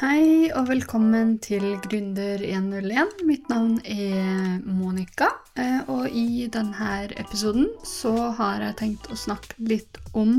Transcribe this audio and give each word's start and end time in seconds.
Hei 0.00 0.48
og 0.56 0.70
velkommen 0.70 1.34
til 1.44 1.74
Gründer101. 1.84 3.18
Mitt 3.28 3.50
navn 3.52 3.74
er 3.84 4.62
Monica, 4.64 5.26
eh, 5.60 5.82
og 5.92 6.06
i 6.08 6.46
denne 6.48 6.92
episoden 7.20 7.66
så 7.84 8.14
har 8.38 8.64
jeg 8.64 8.78
tenkt 8.78 9.10
å 9.12 9.18
snakke 9.20 9.58
litt 9.60 10.00
om 10.16 10.38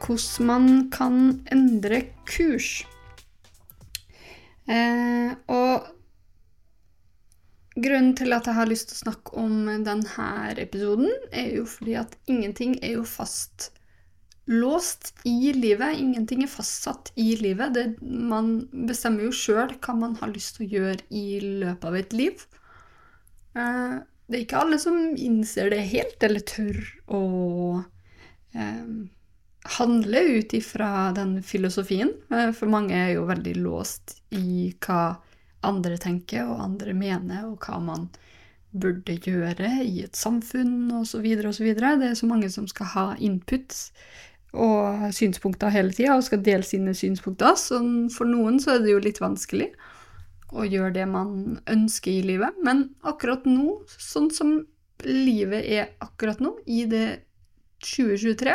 hvordan 0.00 0.48
man 0.48 0.70
kan 0.94 1.18
endre 1.52 2.00
kurs. 2.24 2.70
Eh, 4.64 5.36
og 5.52 5.92
grunnen 7.76 8.16
til 8.16 8.32
at 8.32 8.48
jeg 8.48 8.56
har 8.56 8.72
lyst 8.72 8.88
til 8.88 9.02
å 9.02 9.04
snakke 9.04 9.36
om 9.44 9.68
denne 9.84 10.32
episoden, 10.64 11.12
er 11.28 11.58
jo 11.58 11.68
fordi 11.68 12.00
at 12.06 12.16
ingenting 12.24 12.80
er 12.80 12.96
jo 13.02 13.04
fast 13.04 13.68
låst 14.44 15.14
i 15.24 15.52
livet. 15.52 15.98
Ingenting 15.98 16.42
er 16.42 16.50
fastsatt 16.50 17.12
i 17.14 17.36
livet. 17.36 17.74
Det, 17.74 17.86
man 18.02 18.68
bestemmer 18.88 19.28
jo 19.28 19.34
sjøl 19.36 19.76
hva 19.78 19.94
man 19.98 20.16
har 20.20 20.32
lyst 20.34 20.56
til 20.56 20.66
å 20.66 20.72
gjøre 20.78 21.02
i 21.10 21.26
løpet 21.62 21.88
av 21.88 21.98
et 21.98 22.16
liv. 22.16 22.44
Eh, 23.54 23.96
det 24.26 24.38
er 24.38 24.44
ikke 24.46 24.62
alle 24.64 24.78
som 24.82 24.98
innser 25.16 25.72
det 25.72 25.82
helt, 25.92 26.22
eller 26.24 26.44
tør 26.48 26.78
å 27.12 27.24
eh, 28.56 28.86
handle 29.78 30.24
ut 30.38 30.54
ifra 30.56 31.12
den 31.16 31.36
filosofien. 31.46 32.14
Eh, 32.32 32.50
for 32.56 32.72
mange 32.72 32.96
er 32.96 33.14
jo 33.16 33.28
veldig 33.30 33.54
låst 33.60 34.18
i 34.34 34.72
hva 34.82 35.18
andre 35.62 35.98
tenker 36.02 36.48
og 36.48 36.64
andre 36.64 36.96
mener, 36.96 37.46
og 37.52 37.62
hva 37.62 37.78
man 37.82 38.08
burde 38.72 39.18
gjøre 39.20 39.68
i 39.84 40.00
et 40.06 40.16
samfunn 40.16 40.90
osv. 40.96 41.26
osv. 41.44 41.66
Det 41.76 42.08
er 42.08 42.16
så 42.18 42.28
mange 42.28 42.48
som 42.50 42.66
skal 42.70 42.88
ha 42.94 43.06
inputs 43.20 43.90
og 44.52 45.08
synspunkter 45.16 45.72
hele 45.72 45.94
tida 45.96 46.16
og 46.16 46.26
skal 46.26 46.42
dele 46.44 46.66
sine 46.66 46.94
synspunkter. 46.96 47.56
Så 47.56 47.80
for 48.14 48.28
noen 48.28 48.60
så 48.60 48.76
er 48.76 48.84
det 48.84 48.94
jo 48.94 49.02
litt 49.02 49.22
vanskelig 49.22 49.70
å 50.52 50.66
gjøre 50.68 50.92
det 50.98 51.06
man 51.08 51.58
ønsker 51.70 52.12
i 52.12 52.26
livet. 52.34 52.58
Men 52.64 52.90
akkurat 53.08 53.46
nå, 53.48 53.80
sånn 53.88 54.28
som 54.34 54.58
livet 55.06 55.64
er 55.64 55.94
akkurat 56.04 56.42
nå, 56.44 56.54
i 56.68 56.84
det 56.90 57.24
2023, 57.82 58.54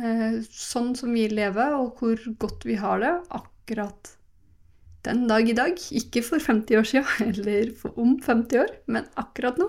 eh, 0.00 0.38
sånn 0.50 0.94
som 0.98 1.14
vi 1.14 1.28
lever, 1.30 1.76
og 1.78 2.00
hvor 2.00 2.20
godt 2.40 2.64
vi 2.66 2.78
har 2.80 3.02
det 3.04 3.14
akkurat 3.36 4.14
den 5.04 5.26
dag 5.28 5.48
i 5.48 5.56
dag, 5.56 5.76
ikke 5.76 6.24
for 6.24 6.40
50 6.40 6.80
år 6.80 6.88
siden 6.88 7.28
eller 7.28 7.74
om 8.00 8.16
50 8.24 8.62
år, 8.64 8.72
men 8.88 9.06
akkurat 9.20 9.60
nå, 9.60 9.68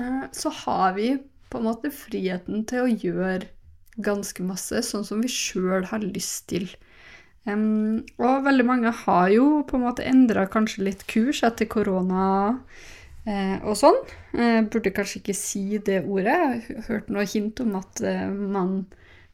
eh, 0.00 0.24
så 0.32 0.52
har 0.64 0.96
vi 0.96 1.12
på 1.48 1.60
en 1.60 1.68
måte 1.68 1.92
friheten 1.94 2.64
til 2.68 2.84
å 2.84 2.90
gjøre 2.92 3.46
ganske 4.04 4.44
masse, 4.46 4.82
sånn 4.86 5.06
som 5.06 5.22
vi 5.24 5.30
sjøl 5.32 5.88
har 5.90 6.04
lyst 6.04 6.48
til. 6.52 6.68
Um, 7.48 8.04
og 8.20 8.44
veldig 8.44 8.66
mange 8.68 8.92
har 9.04 9.28
jo 9.32 9.62
på 9.68 9.78
en 9.78 9.86
måte 9.86 10.06
endra 10.06 10.44
kanskje 10.50 10.84
litt 10.90 11.06
kurs 11.08 11.40
etter 11.46 11.68
korona 11.70 12.26
eh, 13.24 13.56
og 13.62 13.78
sånn. 13.78 13.98
Eh, 14.34 14.60
burde 14.68 14.92
kanskje 14.94 15.22
ikke 15.22 15.36
si 15.36 15.80
det 15.84 16.02
ordet. 16.04 16.36
Jeg 16.36 16.76
har 16.76 16.88
hørt 16.90 17.12
noe 17.12 17.26
hint 17.28 17.62
om 17.64 17.78
at 17.80 18.02
eh, 18.04 18.26
man 18.28 18.82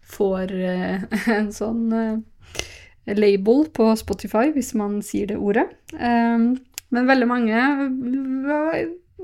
får 0.05 0.55
eh, 0.55 1.07
en 1.37 1.51
sånn 1.55 1.87
eh, 1.99 3.17
label 3.19 3.67
på 3.75 3.91
Spotify 4.01 4.51
hvis 4.55 4.75
man 4.79 5.01
sier 5.05 5.33
det 5.33 5.41
ordet. 5.41 5.67
men 5.95 7.09
veldig 7.11 7.27
mange 7.29 7.59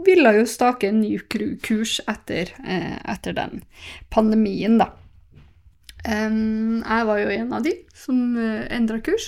ville 0.04 0.32
jo 0.36 0.46
stake 0.48 0.88
en 0.88 1.00
ny 1.02 1.18
kurs 1.64 1.98
etter, 2.08 2.52
eh, 2.64 2.96
etter 3.10 3.36
den 3.36 3.62
pandemien, 4.10 4.78
da. 4.80 4.90
Jeg 6.04 7.06
var 7.10 7.18
jo 7.20 7.34
en 7.34 7.52
av 7.56 7.62
de 7.66 7.74
som 7.96 8.16
uh, 8.36 8.62
eh, 8.62 8.76
endra 8.76 8.98
kurs. 9.04 9.26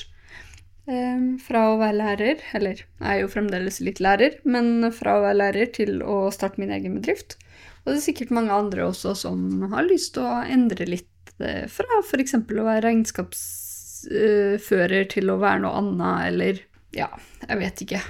Fra 0.83 1.61
å 1.71 1.79
være 1.79 1.95
lærer, 1.95 2.41
eller 2.59 2.81
jeg 2.83 3.07
er 3.07 3.21
jo 3.21 3.29
fremdeles 3.31 3.77
litt 3.87 4.01
lærer, 4.03 4.35
men 4.43 4.91
fra 4.91 5.15
å 5.15 5.23
være 5.23 5.39
lærer 5.39 5.71
til 5.77 6.03
å 6.03 6.27
starte 6.35 6.59
min 6.59 6.75
egen 6.75 6.99
bedrift. 6.99 7.39
Og 7.85 7.93
det 7.93 8.01
er 8.01 8.09
sikkert 8.09 8.35
mange 8.35 8.51
andre 8.51 8.89
også 8.89 9.15
som 9.21 9.63
har 9.71 9.87
lyst 9.87 10.17
til 10.17 10.27
å 10.27 10.43
endre 10.43 10.83
litt 10.91 11.31
uh, 11.39 11.71
fra 11.71 12.01
f.eks. 12.03 12.35
å 12.35 12.67
være 12.67 12.83
regnskapsfører 12.89 15.07
uh, 15.07 15.11
til 15.15 15.31
å 15.31 15.39
være 15.45 15.63
noe 15.63 15.71
annet, 15.85 16.19
eller 16.33 16.59
ja, 16.99 17.07
jeg 17.47 17.63
vet 17.63 17.77
ikke 17.87 18.03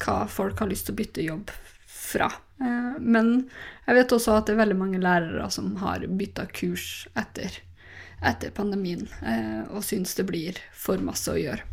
hva 0.00 0.26
folk 0.28 0.60
har 0.60 0.68
lyst 0.74 0.84
til 0.88 0.94
å 0.96 1.00
bytte 1.04 1.28
jobb 1.30 1.46
fra. 1.86 2.28
Eh, 2.60 3.00
men 3.00 3.32
jeg 3.86 3.96
vet 3.96 4.14
også 4.14 4.36
at 4.36 4.48
det 4.48 4.54
er 4.54 4.62
veldig 4.64 4.78
mange 4.78 5.00
lærere 5.02 5.48
som 5.52 5.72
har 5.80 6.04
bytta 6.04 6.46
kurs 6.52 7.06
etter, 7.18 7.56
etter 8.20 8.52
pandemien, 8.56 9.06
eh, 9.24 9.62
og 9.70 9.84
syns 9.86 10.14
det 10.18 10.28
blir 10.28 10.60
for 10.76 11.00
masse 11.04 11.32
å 11.32 11.40
gjøre. 11.40 11.64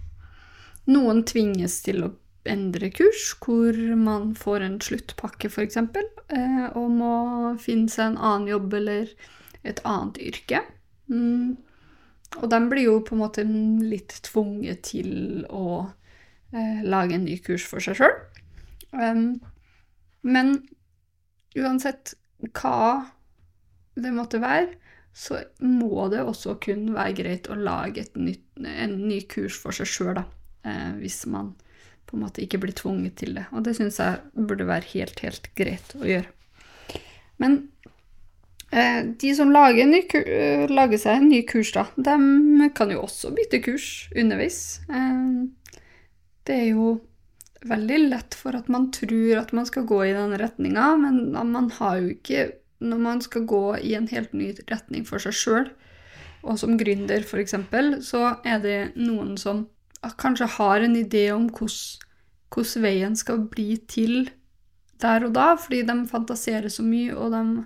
Noen 0.88 1.26
tvinges 1.28 1.82
til 1.84 2.06
å 2.06 2.14
endre 2.48 2.88
kurs, 2.96 3.34
hvor 3.44 3.76
man 4.00 4.32
får 4.40 4.64
en 4.64 4.80
sluttpakke 4.84 5.52
f.eks., 5.52 5.82
eh, 5.84 6.66
og 6.72 6.88
må 6.96 7.14
finne 7.60 7.92
seg 7.92 8.14
en 8.14 8.22
annen 8.22 8.52
jobb 8.54 8.78
eller 8.80 9.12
et 9.68 9.84
annet 9.84 10.22
yrke. 10.24 10.64
Mm. 11.12 11.58
Og 12.40 12.48
de 12.52 12.62
blir 12.72 12.88
jo 12.88 13.02
på 13.04 13.16
en 13.16 13.24
måte 13.26 13.44
litt 13.44 14.16
tvunget 14.28 14.84
til 14.94 15.44
å 15.52 15.90
lage 16.88 17.16
en 17.16 17.26
ny 17.28 17.36
kurs 17.44 17.66
for 17.68 17.84
seg 17.84 17.98
sjøl. 18.00 18.14
Men 20.24 20.52
uansett 21.58 22.16
hva 22.54 23.06
det 23.98 24.14
måtte 24.14 24.42
være, 24.42 24.76
så 25.18 25.40
må 25.66 26.06
det 26.14 26.22
også 26.22 26.60
kun 26.62 26.92
være 26.94 27.16
greit 27.18 27.48
å 27.50 27.58
lage 27.58 28.06
nytt, 28.20 28.44
en 28.62 29.00
ny 29.08 29.24
kurs 29.30 29.58
for 29.58 29.74
seg 29.74 29.90
sjøl, 29.90 30.20
eh, 30.22 30.92
hvis 31.02 31.24
man 31.34 31.56
på 32.08 32.16
en 32.16 32.24
måte 32.24 32.44
ikke 32.44 32.62
blir 32.62 32.76
tvunget 32.78 33.18
til 33.20 33.34
det. 33.36 33.48
Og 33.52 33.66
det 33.66 33.76
syns 33.78 33.98
jeg 34.00 34.22
burde 34.38 34.68
være 34.70 34.92
helt, 34.94 35.20
helt 35.26 35.50
greit 35.58 35.96
å 35.98 36.06
gjøre. 36.08 36.30
Men 37.42 37.58
eh, 38.72 39.02
de 39.20 39.34
som 39.36 39.52
lager, 39.54 39.90
ny, 39.90 40.04
uh, 40.06 40.66
lager, 40.72 41.02
seg 41.02 41.20
en 41.20 41.30
ny 41.34 41.42
kurs, 41.50 41.74
da, 41.76 41.88
de 41.98 42.70
kan 42.78 42.94
jo 42.94 43.04
også 43.04 43.34
bytte 43.36 43.62
kurs 43.66 44.08
underveis. 44.16 44.62
Eh, 44.88 45.82
det 46.48 46.62
er 46.62 46.70
jo 46.72 46.98
veldig 47.66 47.98
lett 48.10 48.38
for 48.38 48.58
at 48.58 48.70
man 48.70 48.90
tror 48.94 49.42
at 49.42 49.54
man 49.56 49.66
skal 49.66 49.88
gå 49.90 50.04
i 50.06 50.14
den 50.16 50.36
retninga, 50.38 50.96
men 51.02 51.32
man 51.34 51.72
har 51.80 52.02
jo 52.02 52.16
ikke 52.16 52.52
Når 52.78 52.98
man 53.02 53.22
skal 53.26 53.42
gå 53.50 53.76
i 53.82 53.96
en 53.98 54.08
helt 54.08 54.34
ny 54.38 54.52
retning 54.70 55.02
for 55.02 55.18
seg 55.18 55.34
sjøl, 55.34 55.70
og 56.46 56.60
som 56.62 56.76
gründer 56.78 57.24
f.eks., 57.26 57.56
så 58.06 58.36
er 58.46 58.60
det 58.62 58.92
noen 58.94 59.32
som 59.42 59.64
kanskje 60.22 60.46
har 60.60 60.86
en 60.86 60.94
idé 60.94 61.24
om 61.34 61.48
hvordan 61.50 62.84
veien 62.84 63.16
skal 63.18 63.48
bli 63.50 63.80
til 63.90 64.30
der 65.02 65.26
og 65.26 65.34
da, 65.34 65.56
fordi 65.58 65.82
de 65.90 65.96
fantaserer 66.06 66.70
så 66.70 66.86
mye, 66.86 67.16
og 67.18 67.34
de 67.34 67.66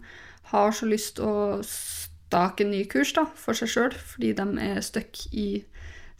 har 0.54 0.72
så 0.72 0.88
lyst 0.88 1.20
å 1.20 1.60
stake 1.68 2.64
en 2.64 2.72
ny 2.72 2.86
kurs 2.88 3.12
da, 3.16 3.26
for 3.36 3.58
seg 3.58 3.72
sjøl, 3.72 3.94
fordi 4.14 4.32
de 4.40 4.48
er 4.64 4.80
stuck 4.80 5.26
i 5.32 5.66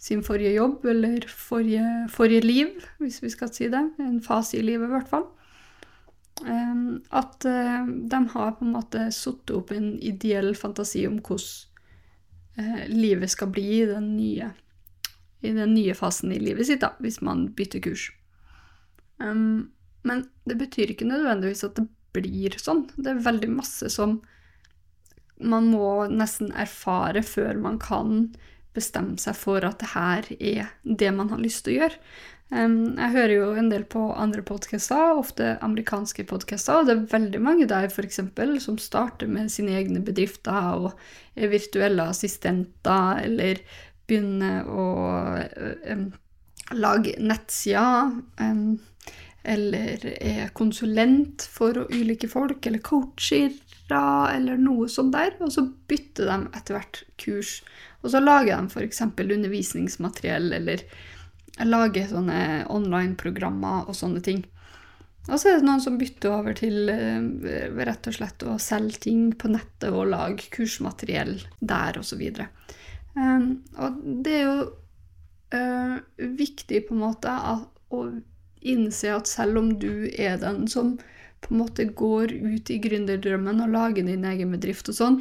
sin 0.02 0.24
forrige 0.26 0.56
jobb 0.56 0.86
eller 0.90 1.26
forrige, 1.30 1.86
forrige, 2.10 2.42
liv, 2.42 2.70
hvis 2.98 3.20
vi 3.22 3.30
skal 3.30 3.52
si 3.54 3.68
det. 3.70 3.84
En 4.02 4.22
fase 4.26 4.58
i 4.58 4.64
livet, 4.66 4.90
i 4.90 4.96
hvert 4.96 5.12
fall. 5.12 5.28
At 7.14 7.46
uh, 7.46 7.86
de 7.86 8.22
har 8.34 8.56
på 8.58 8.66
en 8.66 8.74
måte 8.74 9.06
satt 9.14 9.54
opp 9.54 9.74
en 9.76 9.94
ideell 10.02 10.56
fantasi 10.58 11.06
om 11.06 11.20
hvordan 11.22 12.58
uh, 12.58 12.82
livet 12.90 13.30
skal 13.30 13.52
bli 13.54 13.68
i 13.84 13.86
den, 13.92 14.16
nye, 14.18 14.50
i 15.46 15.54
den 15.54 15.76
nye 15.78 15.94
fasen 15.98 16.34
i 16.34 16.42
livet 16.42 16.72
sitt, 16.72 16.82
da, 16.82 16.96
hvis 17.04 17.22
man 17.22 17.52
bytter 17.58 17.84
kurs. 17.86 18.10
Men 19.22 20.24
det 20.50 20.58
betyr 20.58 20.96
ikke 20.96 21.06
nødvendigvis 21.06 21.62
at 21.68 21.76
det 21.78 21.86
blir 22.16 22.56
sånn. 22.58 22.88
Det 22.98 23.12
er 23.12 23.26
veldig 23.28 23.52
masse 23.54 23.90
som 23.94 24.18
man 25.42 25.70
må 25.70 26.08
nesten 26.10 26.50
erfare 26.58 27.22
før 27.26 27.60
man 27.62 27.78
kan 27.82 28.32
bestemme 28.76 29.18
seg 29.20 29.36
for 29.38 29.64
at 29.68 29.82
det 29.82 29.92
her 29.94 30.30
er 30.38 30.70
det 30.84 31.12
man 31.16 31.32
har 31.34 31.42
lyst 31.42 31.66
til 31.66 31.76
å 31.76 31.80
gjøre. 31.82 32.00
Jeg 32.52 33.14
hører 33.14 33.32
jo 33.32 33.46
en 33.56 33.70
del 33.72 33.86
på 33.88 34.10
andre 34.20 34.42
podkaster, 34.44 35.14
ofte 35.16 35.54
amerikanske 35.64 36.26
podkaster, 36.28 36.82
og 36.82 36.90
det 36.90 36.96
er 36.98 37.06
veldig 37.14 37.40
mange 37.40 37.68
der 37.70 37.88
for 37.94 38.04
eksempel, 38.04 38.58
som 38.60 38.76
starter 38.82 39.32
med 39.32 39.54
sine 39.54 39.78
egne 39.80 40.02
bedrifter 40.04 40.82
og 40.84 40.90
er 41.40 41.54
virtuelle 41.54 42.10
assistenter, 42.12 43.24
eller 43.24 43.62
begynner 44.04 44.68
å 44.68 44.88
um, 45.94 46.10
lage 46.76 47.16
nettsider, 47.24 48.12
um, 48.44 48.82
eller 49.48 50.04
er 50.20 50.52
konsulent 50.52 51.48
for 51.48 51.86
ulike 51.88 52.28
folk, 52.30 52.68
eller 52.68 52.84
coacher, 52.84 53.56
eller 53.92 54.60
noe 54.60 54.92
sånt 54.92 55.16
der, 55.16 55.38
og 55.40 55.56
så 55.56 55.66
bytter 55.88 56.28
de 56.28 56.38
etter 56.60 56.78
hvert 56.78 57.02
kurs. 57.20 57.62
Og 58.02 58.14
så 58.14 58.22
lager 58.22 58.58
de 58.58 58.72
f.eks. 58.72 59.02
undervisningsmateriell 59.06 60.54
eller 60.58 60.86
lager 61.68 62.10
sånne 62.10 62.42
online-programmer 62.72 63.90
og 63.90 63.98
sånne 63.98 64.24
ting. 64.26 64.42
Og 65.30 65.38
så 65.38 65.52
er 65.52 65.60
det 65.60 65.68
noen 65.68 65.84
som 65.84 66.00
bytter 66.02 66.34
over 66.34 66.56
til 66.58 66.90
uh, 66.90 67.84
rett 67.86 68.08
og 68.10 68.16
slett 68.16 68.46
å 68.48 68.58
selge 68.62 69.04
ting 69.06 69.28
på 69.38 69.52
nettet 69.54 69.92
og 69.94 70.10
lage 70.10 70.50
kursmateriell 70.54 71.36
der, 71.60 72.00
osv. 72.02 72.24
Um, 73.14 73.62
og 73.78 74.00
det 74.26 74.38
er 74.40 74.48
jo 74.48 74.56
eh, 75.52 75.96
viktig 76.40 76.86
på 76.88 76.96
en 76.96 77.04
måte 77.04 77.34
å 77.92 78.04
innse 78.62 79.14
at 79.14 79.30
selv 79.30 79.60
om 79.62 79.72
du 79.82 80.08
er 80.16 80.40
den 80.42 80.68
som 80.72 80.96
på 81.42 81.54
en 81.54 81.62
måte 81.64 81.88
går 81.98 82.34
ut 82.38 82.70
i 82.70 82.78
gründerdrømmen 82.82 83.64
og 83.64 83.74
lager 83.74 84.06
din 84.06 84.26
egen 84.30 84.54
bedrift 84.54 84.92
og 84.92 84.98
sånn, 84.98 85.18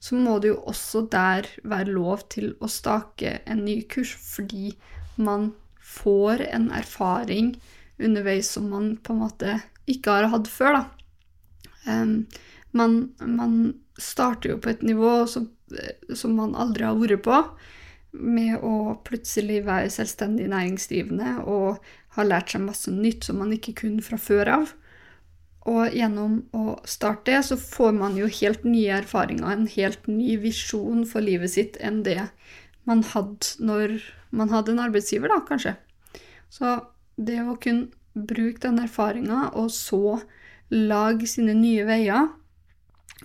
så 0.00 0.18
må 0.18 0.38
det 0.38 0.52
jo 0.52 0.60
også 0.70 1.06
der 1.10 1.48
være 1.66 1.94
lov 1.94 2.22
til 2.30 2.52
å 2.62 2.70
stake 2.70 3.40
en 3.50 3.64
ny 3.66 3.80
kurs, 3.90 4.12
fordi 4.14 4.72
man 5.18 5.50
får 5.82 6.44
en 6.46 6.70
erfaring 6.74 7.56
underveis 7.98 8.52
som 8.54 8.68
man 8.70 8.92
på 9.02 9.14
en 9.14 9.22
måte 9.24 9.56
ikke 9.90 10.14
har 10.14 10.30
hatt 10.30 10.50
før, 10.50 10.78
da. 10.78 10.84
Um, 11.88 12.26
man, 12.76 12.98
man, 13.24 13.58
starter 13.98 14.52
jo 14.52 14.60
på 14.62 14.70
et 14.70 14.82
nivå 14.86 15.24
som, 15.26 15.48
som 16.14 16.36
man 16.38 16.52
aldri 16.54 16.84
har 16.86 16.98
vært 17.00 17.24
på, 17.24 17.38
med 18.14 18.62
å 18.62 18.94
plutselig 19.02 19.64
være 19.66 19.90
selvstendig 19.90 20.46
næringsdrivende 20.52 21.32
og 21.50 21.80
ha 22.14 22.26
lært 22.26 22.54
seg 22.54 22.62
masse 22.62 22.92
nytt 22.94 23.26
som 23.26 23.40
man 23.42 23.50
ikke 23.56 23.74
kunne 23.82 24.04
fra 24.06 24.20
før 24.22 24.52
av. 24.54 24.70
Og 25.66 25.92
gjennom 25.92 26.38
å 26.56 26.78
starte 26.88 27.32
det, 27.32 27.42
så 27.48 27.58
får 27.60 27.92
man 27.96 28.16
jo 28.16 28.28
helt 28.30 28.64
nye 28.64 29.00
erfaringer, 29.00 29.50
en 29.50 29.66
helt 29.72 30.06
ny 30.06 30.38
visjon 30.40 31.04
for 31.08 31.24
livet 31.24 31.52
sitt 31.56 31.76
enn 31.82 32.04
det 32.06 32.30
man 32.88 33.02
hadde 33.04 33.58
når 33.60 33.98
man 34.30 34.52
hadde 34.52 34.74
en 34.74 34.82
arbeidsgiver, 34.86 35.32
da, 35.32 35.42
kanskje. 35.48 35.74
Så 36.52 36.78
det 37.16 37.40
å 37.42 37.56
kunne 37.60 37.90
bruke 38.14 38.62
den 38.64 38.80
erfaringa, 38.82 39.50
og 39.58 39.70
så 39.74 40.20
lage 40.72 41.28
sine 41.28 41.54
nye 41.56 41.84
veier 41.88 42.28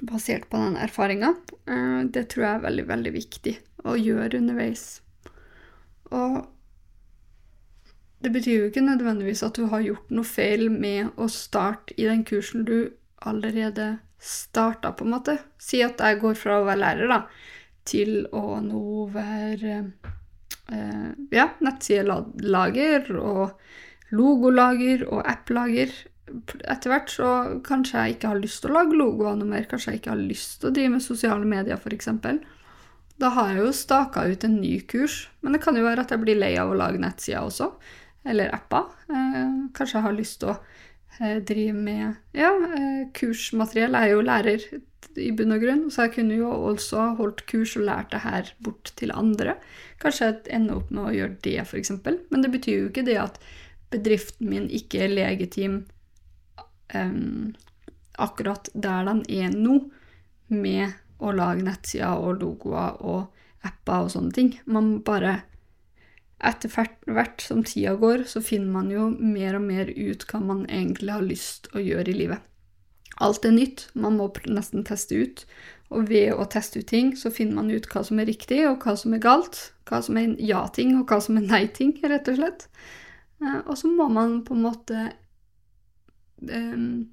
basert 0.02 0.50
på 0.50 0.60
den 0.60 0.78
erfaringa, 0.80 1.34
eh, 1.68 2.02
det 2.10 2.28
tror 2.32 2.46
jeg 2.46 2.56
er 2.56 2.66
veldig, 2.68 2.86
veldig 2.90 3.14
viktig 3.14 3.56
å 3.88 3.96
gjøre 4.00 4.40
underveis. 4.40 5.02
Og 6.12 6.44
det 8.24 8.32
betyr 8.32 8.62
jo 8.62 8.70
ikke 8.70 8.86
nødvendigvis 8.86 9.44
at 9.44 9.58
du 9.60 9.68
har 9.72 9.84
gjort 9.84 10.12
noe 10.16 10.28
feil 10.28 10.70
med 10.72 11.12
å 11.20 11.28
starte 11.32 11.96
i 12.00 12.08
den 12.08 12.24
kursen 12.28 12.64
du 12.68 12.94
allerede 13.24 13.98
starta, 14.24 14.94
på 14.96 15.04
en 15.04 15.16
måte. 15.18 15.38
Si 15.60 15.82
at 15.84 16.00
jeg 16.00 16.22
går 16.22 16.38
fra 16.40 16.62
å 16.62 16.68
være 16.68 16.80
lærer 16.80 17.12
da, 17.12 17.20
til 17.88 18.24
å 18.32 18.62
nå 18.64 19.08
være 19.12 19.74
eh, 20.72 21.10
ja, 21.36 21.50
nettsidelager 21.64 23.12
og 23.20 24.14
logolager 24.16 25.04
og 25.10 25.24
applager. 25.28 25.92
Etter 26.64 26.94
hvert 26.94 27.12
så 27.12 27.32
kanskje 27.66 28.06
jeg 28.06 28.16
ikke 28.16 28.32
har 28.32 28.40
lyst 28.40 28.64
til 28.64 28.72
å 28.72 28.78
lage 28.80 29.00
logoer 29.00 29.36
noe 29.40 29.50
mer, 29.50 29.68
kanskje 29.68 29.94
jeg 29.94 30.04
ikke 30.04 30.14
har 30.14 30.24
lyst 30.24 30.62
til 30.62 30.72
å 30.72 30.76
drive 30.78 30.94
med 30.96 31.04
sosiale 31.04 31.50
medier, 31.50 31.76
f.eks. 31.82 32.10
Da 33.20 33.34
har 33.36 33.52
jeg 33.52 33.66
jo 33.66 33.74
staka 33.76 34.24
ut 34.32 34.48
en 34.48 34.56
ny 34.62 34.78
kurs, 34.90 35.26
men 35.44 35.56
det 35.56 35.62
kan 35.66 35.76
jo 35.78 35.84
være 35.86 36.06
at 36.06 36.16
jeg 36.16 36.24
blir 36.24 36.40
lei 36.40 36.56
av 36.60 36.72
å 36.72 36.80
lage 36.80 37.02
nettsider 37.04 37.44
også, 37.44 37.74
eller 38.26 38.54
apper. 38.56 38.90
Eh, 39.10 39.54
kanskje 39.76 39.98
jeg 40.00 40.06
har 40.08 40.18
lyst 40.18 40.40
til 40.42 40.54
å 40.54 40.58
eh, 41.20 41.40
drive 41.44 41.76
med 41.76 42.38
ja, 42.38 42.52
eh, 42.52 43.06
kursmateriell. 43.16 43.98
Jeg 43.98 44.10
er 44.10 44.14
jo 44.14 44.26
lærer 44.28 44.68
i 45.20 45.32
bunn 45.36 45.54
og 45.54 45.62
grunn, 45.62 45.84
så 45.94 46.08
jeg 46.08 46.16
kunne 46.16 46.38
jo 46.40 46.52
også 46.72 47.10
holdt 47.20 47.44
kurs 47.50 47.76
og 47.78 47.86
lært 47.90 48.14
det 48.14 48.24
her 48.24 48.54
bort 48.66 48.94
til 49.00 49.14
andre. 49.14 49.58
Kanskje 50.02 50.30
jeg 50.30 50.56
ender 50.58 50.80
opp 50.80 50.94
med 50.94 51.04
å 51.06 51.16
gjøre 51.18 51.38
det, 51.46 51.58
f.eks., 51.68 51.94
men 52.04 52.46
det 52.46 52.54
betyr 52.54 52.80
jo 52.80 52.90
ikke 52.90 53.06
det 53.08 53.20
at 53.22 53.38
bedriften 53.94 54.50
min 54.50 54.66
ikke 54.74 55.04
er 55.06 55.14
legitim 55.14 55.84
um, 56.96 57.54
akkurat 58.18 58.72
der 58.74 59.06
den 59.06 59.22
er 59.30 59.54
nå, 59.54 59.84
med 60.54 60.98
å 61.24 61.32
lage 61.34 61.64
nettsider 61.66 62.20
og 62.20 62.42
logoer 62.42 62.98
og 63.06 63.68
apper 63.68 64.08
og 64.08 64.12
sånne 64.14 64.34
ting. 64.36 64.52
Man 64.66 64.98
bare 65.06 65.44
Etter 66.44 66.72
hvert 67.08 67.44
som 67.44 67.62
tida 67.64 67.94
går, 68.00 68.26
så 68.28 68.42
finner 68.44 68.72
man 68.74 68.90
jo 68.92 69.08
mer 69.16 69.56
og 69.60 69.64
mer 69.64 69.92
ut 69.96 70.26
hva 70.28 70.42
man 70.44 70.66
egentlig 70.68 71.14
har 71.14 71.24
lyst 71.24 71.70
å 71.72 71.84
gjøre 71.84 72.12
i 72.12 72.18
livet. 72.18 72.50
Alt 73.24 73.46
er 73.46 73.54
nytt, 73.54 73.88
man 73.94 74.18
må 74.18 74.28
nesten 74.50 74.84
teste 74.88 75.16
ut. 75.16 75.46
Og 75.94 76.10
ved 76.10 76.34
å 76.34 76.48
teste 76.50 76.82
ut 76.82 76.90
ting, 76.90 77.14
så 77.16 77.32
finner 77.32 77.60
man 77.62 77.72
ut 77.72 77.88
hva 77.92 78.02
som 78.04 78.20
er 78.20 78.28
riktig, 78.28 78.64
og 78.68 78.84
hva 78.84 78.96
som 79.00 79.14
er 79.14 79.22
galt. 79.24 79.60
Hva 79.88 80.02
som 80.04 80.18
er 80.18 80.34
ja-ting, 80.42 80.96
og 80.98 81.12
hva 81.12 81.20
som 81.22 81.38
er 81.38 81.46
nei-ting, 81.46 81.94
rett 82.02 82.32
og 82.32 82.40
slett. 82.40 82.68
Eh, 83.44 83.60
og 83.62 83.78
så 83.78 83.92
må 83.92 84.10
man 84.12 84.42
på 84.48 84.58
en 84.58 84.66
måte 84.66 85.06
um, 86.50 87.06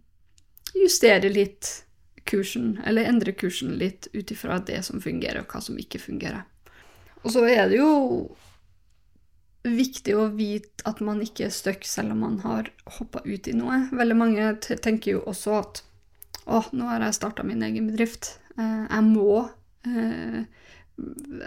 justere 0.74 1.30
litt 1.32 1.70
kursen, 2.30 2.78
eller 2.86 3.08
endre 3.10 3.34
kursen 3.36 3.74
litt 3.80 4.08
ut 4.14 4.30
ifra 4.32 4.60
det 4.64 4.80
som 4.86 5.02
fungerer, 5.02 5.42
og 5.42 5.52
hva 5.52 5.62
som 5.64 5.78
ikke 5.80 6.00
fungerer. 6.02 6.46
Og 7.20 7.34
så 7.34 7.44
er 7.50 7.68
det 7.68 7.80
jo 7.82 7.90
viktig 9.66 10.16
å 10.16 10.30
vite 10.32 10.84
at 10.88 11.02
man 11.04 11.20
ikke 11.24 11.46
er 11.48 11.54
stuck 11.54 11.84
selv 11.88 12.14
om 12.14 12.24
man 12.24 12.38
har 12.44 12.70
hoppa 12.98 13.22
ut 13.26 13.48
i 13.50 13.56
noe. 13.56 13.82
Veldig 13.92 14.16
mange 14.16 14.54
tenker 14.64 15.18
jo 15.18 15.24
også 15.30 15.56
at 15.60 15.82
å, 16.46 16.62
nå 16.72 16.88
har 16.88 17.04
jeg 17.04 17.18
starta 17.18 17.44
min 17.46 17.62
egen 17.66 17.90
bedrift. 17.92 18.38
Eh, 18.56 18.84
jeg 18.86 19.06
må 19.06 19.44
eh, 19.84 20.44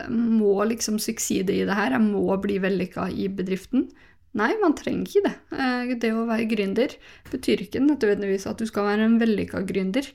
må 0.10 0.64
liksom 0.66 1.00
sukside 1.02 1.54
i 1.54 1.66
det 1.68 1.78
her. 1.78 1.96
Jeg 1.96 2.06
må 2.06 2.26
bli 2.42 2.58
vellykka 2.64 3.10
i 3.12 3.30
bedriften. 3.30 3.90
Nei, 4.38 4.50
man 4.62 4.74
trenger 4.78 5.06
ikke 5.06 5.26
det. 5.28 5.34
Eh, 5.54 5.94
det 6.02 6.14
å 6.16 6.26
være 6.30 6.50
gründer 6.50 6.96
betyr 7.30 7.66
ikke 7.66 7.84
nødvendigvis 7.84 8.48
at 8.50 8.62
du 8.62 8.70
skal 8.70 8.88
være 8.90 9.08
en 9.10 9.20
vellykka 9.22 9.62
gründer. 9.70 10.10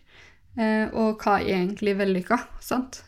Eh, 0.59 0.87
og 0.91 1.23
hva 1.23 1.39
er 1.39 1.61
egentlig 1.61 1.94
vellykka? 2.01 2.41
sant? 2.65 3.05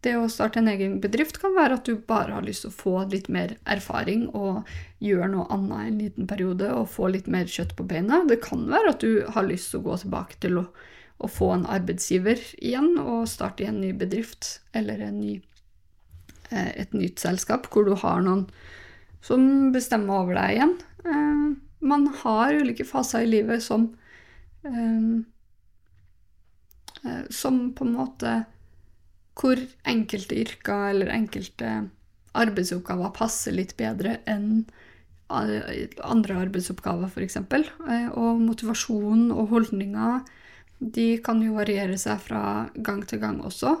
Eh, 0.00 0.06
det 0.06 0.16
å 0.16 0.28
starte 0.28 0.58
en 0.60 0.68
egen 0.68 1.00
bedrift 1.00 1.40
kan 1.40 1.54
være 1.54 1.76
at 1.76 1.84
du 1.84 1.96
bare 1.96 2.32
har 2.32 2.42
lyst 2.42 2.64
til 2.64 2.70
å 2.70 2.78
få 2.78 2.94
litt 3.10 3.28
mer 3.28 3.56
erfaring 3.64 4.28
og 4.28 4.64
gjøre 5.00 5.28
noe 5.28 5.46
annet 5.50 5.86
en 5.86 5.98
liten 5.98 6.26
periode 6.26 6.72
og 6.72 6.88
få 6.88 7.08
litt 7.08 7.26
mer 7.26 7.46
kjøtt 7.46 7.76
på 7.76 7.84
beina. 7.84 8.24
Det 8.24 8.40
kan 8.40 8.66
være 8.68 8.94
at 8.94 9.00
du 9.00 9.24
har 9.28 9.44
lyst 9.44 9.70
til 9.70 9.80
å 9.80 9.90
gå 9.90 9.96
tilbake 10.00 10.40
til 10.40 10.58
å, 10.58 10.66
å 11.18 11.28
få 11.28 11.52
en 11.54 11.66
arbeidsgiver 11.66 12.40
igjen 12.58 12.98
og 12.98 13.28
starte 13.28 13.64
i 13.64 13.68
en 13.68 13.80
ny 13.80 13.92
bedrift 13.92 14.60
eller 14.72 15.04
ny, 15.12 15.40
et 16.50 16.92
nytt 16.92 17.20
selskap 17.20 17.68
hvor 17.70 17.84
du 17.86 17.94
har 17.94 18.24
noen 18.24 18.48
som 19.22 19.70
bestemmer 19.74 20.24
over 20.24 20.38
deg 20.38 20.56
igjen. 20.56 20.78
Eh, 21.04 21.44
man 21.80 22.08
har 22.22 22.56
ulike 22.56 22.84
faser 22.88 23.24
i 23.24 23.30
livet 23.30 23.62
som 23.64 23.90
eh, 24.64 25.20
eh, 27.04 27.22
Som 27.30 27.72
på 27.76 27.84
en 27.84 27.94
måte 27.96 28.32
Hvor 29.38 29.60
enkelte 29.88 30.38
yrker 30.42 30.90
eller 30.90 31.12
enkelte 31.14 31.70
arbeidsoppgaver 32.38 33.12
passer 33.16 33.54
litt 33.56 33.76
bedre 33.78 34.18
enn 34.30 34.64
andre 35.30 36.40
arbeidsoppgaver, 36.42 37.06
f.eks. 37.06 37.38
Og 38.18 38.40
motivasjon 38.42 39.28
og 39.30 39.52
holdninger 39.52 40.24
de 40.80 41.06
kan 41.22 41.42
jo 41.44 41.54
variere 41.58 41.98
seg 42.00 42.22
fra 42.24 42.42
gang 42.74 43.04
til 43.06 43.20
gang 43.22 43.38
også. 43.46 43.76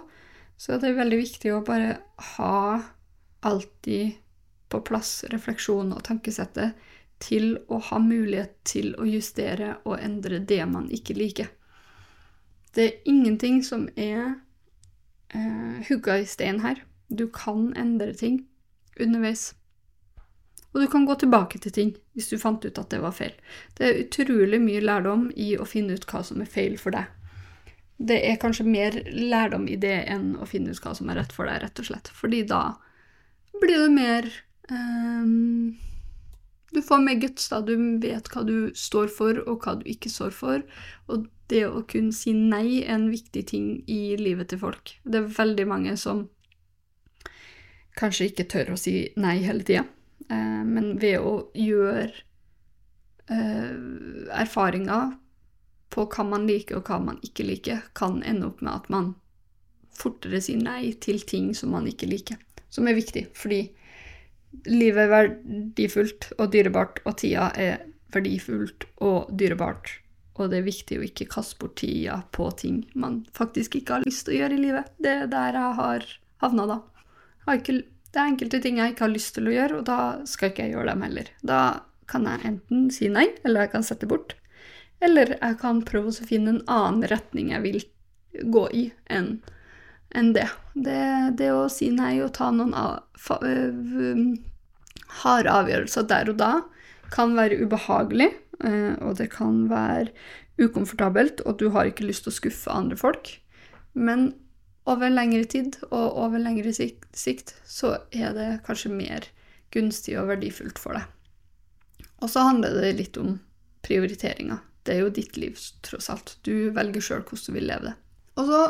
Så 0.60 0.76
det 0.78 0.90
er 0.90 0.98
veldig 1.00 1.18
viktig 1.22 1.54
å 1.54 1.62
bare 1.66 1.96
ha 2.36 2.80
alltid 3.48 4.18
på 4.70 4.82
plass 4.86 5.24
refleksjonen 5.32 5.94
og 5.96 6.04
tankesettet 6.06 6.76
til 7.20 7.54
å 7.68 7.80
ha 7.90 7.98
mulighet 8.00 8.52
til 8.68 8.92
å 9.00 9.08
justere 9.08 9.74
og 9.84 9.98
endre 10.00 10.38
det 10.44 10.60
man 10.68 10.86
ikke 10.92 11.16
liker. 11.16 11.48
Det 12.76 12.84
er 12.84 13.10
ingenting 13.10 13.64
som 13.66 13.88
er 13.96 14.36
eh, 15.34 15.80
hugga 15.88 16.18
i 16.20 16.26
stein 16.28 16.60
her. 16.64 16.82
Du 17.08 17.26
kan 17.34 17.72
endre 17.78 18.12
ting 18.14 18.44
underveis. 19.00 19.54
Og 20.70 20.84
du 20.84 20.86
kan 20.90 21.06
gå 21.06 21.16
tilbake 21.18 21.58
til 21.58 21.74
ting 21.74 21.94
hvis 22.14 22.28
du 22.30 22.38
fant 22.38 22.64
ut 22.64 22.78
at 22.78 22.90
det 22.92 23.00
var 23.02 23.16
feil. 23.16 23.32
Det 23.74 23.86
er 23.86 24.02
utrolig 24.04 24.60
mye 24.62 24.82
lærdom 24.84 25.30
i 25.34 25.56
å 25.58 25.66
finne 25.66 25.96
ut 25.98 26.06
hva 26.10 26.22
som 26.26 26.42
er 26.42 26.50
feil 26.50 26.76
for 26.78 26.94
deg. 26.94 27.08
Det 28.00 28.20
er 28.28 28.38
kanskje 28.40 28.64
mer 28.64 28.94
lærdom 29.12 29.66
i 29.68 29.76
det 29.80 29.96
enn 30.08 30.36
å 30.40 30.46
finne 30.48 30.72
ut 30.72 30.84
hva 30.84 30.94
som 30.96 31.10
er 31.10 31.18
rett 31.20 31.34
for 31.34 31.50
deg, 31.50 31.58
rett 31.64 31.82
og 31.82 31.90
slett. 31.90 32.12
Fordi 32.16 32.44
da 32.48 32.62
blir 33.60 33.82
det 33.82 33.90
mer 33.92 34.30
Um, 34.70 35.76
du 36.70 36.82
får 36.82 36.98
mer 36.98 37.14
guts, 37.14 37.48
da. 37.48 37.60
Du 37.60 37.74
vet 38.00 38.30
hva 38.30 38.44
du 38.46 38.70
står 38.78 39.10
for, 39.12 39.42
og 39.48 39.64
hva 39.64 39.76
du 39.80 39.86
ikke 39.90 40.12
står 40.12 40.34
for. 40.34 40.62
Og 41.10 41.26
det 41.50 41.64
å 41.68 41.82
kunne 41.88 42.14
si 42.14 42.32
nei 42.36 42.80
er 42.82 42.94
en 42.96 43.08
viktig 43.12 43.44
ting 43.50 43.70
i 43.90 44.16
livet 44.20 44.52
til 44.52 44.60
folk. 44.62 44.94
Det 45.02 45.20
er 45.20 45.32
veldig 45.36 45.66
mange 45.70 45.96
som 46.00 46.28
kanskje 47.98 48.30
ikke 48.30 48.48
tør 48.50 48.74
å 48.74 48.80
si 48.80 48.94
nei 49.20 49.38
hele 49.44 49.66
tida. 49.66 49.84
Uh, 50.30 50.62
men 50.66 50.94
ved 51.02 51.18
å 51.18 51.34
gjøre 51.58 52.10
uh, 53.32 53.72
erfaringer 54.38 55.16
på 55.90 56.06
hva 56.06 56.26
man 56.26 56.46
liker 56.46 56.78
og 56.78 56.86
hva 56.86 57.00
man 57.02 57.18
ikke 57.26 57.46
liker, 57.48 57.82
kan 57.98 58.22
ende 58.22 58.46
opp 58.50 58.62
med 58.62 58.72
at 58.76 58.88
man 58.92 59.14
fortere 60.00 60.40
sier 60.42 60.60
nei 60.62 60.94
til 61.02 61.20
ting 61.26 61.50
som 61.56 61.74
man 61.74 61.88
ikke 61.90 62.08
liker. 62.10 62.38
Som 62.70 62.86
er 62.86 62.94
viktig, 62.94 63.26
fordi 63.34 63.64
livet 64.70 65.02
er 65.02 65.10
verdifullt 65.10 66.30
og 66.38 66.52
dyrebart, 66.54 67.02
og 67.04 67.18
tida 67.18 67.50
er 67.58 67.82
verdifullt 68.14 68.86
og 69.02 69.32
dyrebart. 69.34 69.96
Og 70.38 70.50
det 70.50 70.60
er 70.60 70.66
viktig 70.68 70.98
å 71.00 71.04
ikke 71.04 71.28
kaste 71.32 71.58
bort 71.60 71.76
tida 71.80 72.20
på 72.34 72.48
ting 72.60 72.82
man 72.94 73.22
faktisk 73.36 73.76
ikke 73.80 73.98
har 73.98 74.06
lyst 74.06 74.26
til 74.26 74.36
å 74.36 74.40
gjøre 74.40 74.56
i 74.56 74.64
livet. 74.64 74.92
Det 75.02 75.14
er 75.24 75.30
der 75.30 75.58
jeg 75.58 75.78
har 75.80 76.06
havna, 76.44 76.66
da. 76.70 76.78
Har 77.46 77.60
ikke 77.60 77.82
Det 78.10 78.18
er 78.18 78.26
enkelte 78.26 78.58
ting 78.58 78.78
jeg 78.80 78.90
ikke 78.90 79.04
har 79.04 79.12
lyst 79.12 79.36
til 79.36 79.46
å 79.46 79.52
gjøre, 79.54 79.74
og 79.78 79.84
da 79.86 79.98
skal 80.26 80.50
ikke 80.50 80.64
jeg 80.64 80.72
gjøre 80.74 80.90
dem 80.90 81.02
heller. 81.06 81.28
Da 81.46 81.60
kan 82.10 82.24
jeg 82.26 82.42
enten 82.48 82.88
si 82.90 83.06
nei, 83.06 83.28
eller 83.46 83.68
jeg 83.68 83.72
kan 83.76 83.86
sette 83.86 84.08
bort. 84.10 84.34
Eller 84.98 85.36
jeg 85.36 85.58
kan 85.60 85.84
prøve 85.86 86.10
å 86.10 86.26
finne 86.26 86.56
en 86.56 86.64
annen 86.66 87.06
retning 87.06 87.52
jeg 87.54 87.62
vil 87.62 87.78
gå 88.50 88.64
i 88.74 88.82
enn 89.06 89.36
enn 90.10 90.32
det. 90.34 90.48
det. 90.74 91.36
det. 91.38 91.52
å 91.54 91.68
si 91.70 91.90
nei 91.94 92.16
og 92.24 92.32
ta 92.34 92.50
noen 92.50 92.74
harde 95.22 95.54
avgjørelser 95.54 96.06
der 96.10 96.32
og 96.32 96.40
da 96.40 96.52
kan 97.14 97.34
være 97.38 97.58
ubehagelig, 97.64 98.30
og 98.60 99.16
det 99.18 99.30
kan 99.32 99.64
være 99.70 100.10
ukomfortabelt, 100.60 101.40
og 101.48 101.58
du 101.60 101.70
har 101.74 101.88
ikke 101.88 102.04
lyst 102.08 102.26
til 102.26 102.32
å 102.32 102.36
skuffe 102.36 102.74
andre 102.74 102.98
folk. 103.00 103.32
Men 103.94 104.32
over 104.88 105.12
lengre 105.12 105.44
tid 105.44 105.78
og 105.90 106.16
over 106.18 106.40
lengre 106.40 106.72
sikt 106.74 107.54
så 107.68 107.96
er 108.12 108.34
det 108.36 108.48
kanskje 108.66 108.92
mer 108.92 109.28
gunstig 109.74 110.16
og 110.18 110.30
verdifullt 110.32 110.80
for 110.82 110.98
deg. 110.98 111.06
Og 112.20 112.30
så 112.32 112.44
handler 112.44 112.76
det 112.80 112.96
litt 112.98 113.18
om 113.20 113.38
prioriteringer. 113.86 114.60
Det 114.84 114.96
er 114.96 115.04
jo 115.04 115.12
ditt 115.14 115.36
liv, 115.40 115.58
tross 115.84 116.10
alt. 116.12 116.36
Du 116.44 116.70
velger 116.76 117.04
sjøl 117.04 117.22
hvordan 117.24 117.46
du 117.46 117.56
vil 117.56 117.68
leve 117.68 117.90
det. 117.90 117.94
Og 118.40 118.48
så 118.48 118.62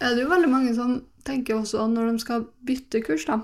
er 0.00 0.14
det 0.14 0.24
jo 0.24 0.32
veldig 0.32 0.50
mange 0.50 0.74
som 0.76 0.98
tenker 1.28 1.58
også 1.58 1.86
når 1.92 2.12
de 2.12 2.24
skal 2.24 2.46
bytte 2.64 3.02
kurs, 3.04 3.26
da 3.28 3.40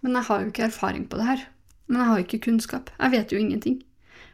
Men 0.00 0.16
jeg 0.16 0.26
har 0.28 0.40
jo 0.40 0.50
ikke 0.50 0.68
erfaring 0.68 1.06
på 1.08 1.18
det 1.20 1.26
her. 1.26 1.46
Men 1.86 2.00
jeg 2.00 2.08
har 2.08 2.18
ikke 2.22 2.44
kunnskap. 2.46 2.90
Jeg 2.98 3.12
vet 3.12 3.32
jo 3.32 3.38
ingenting. 3.38 3.80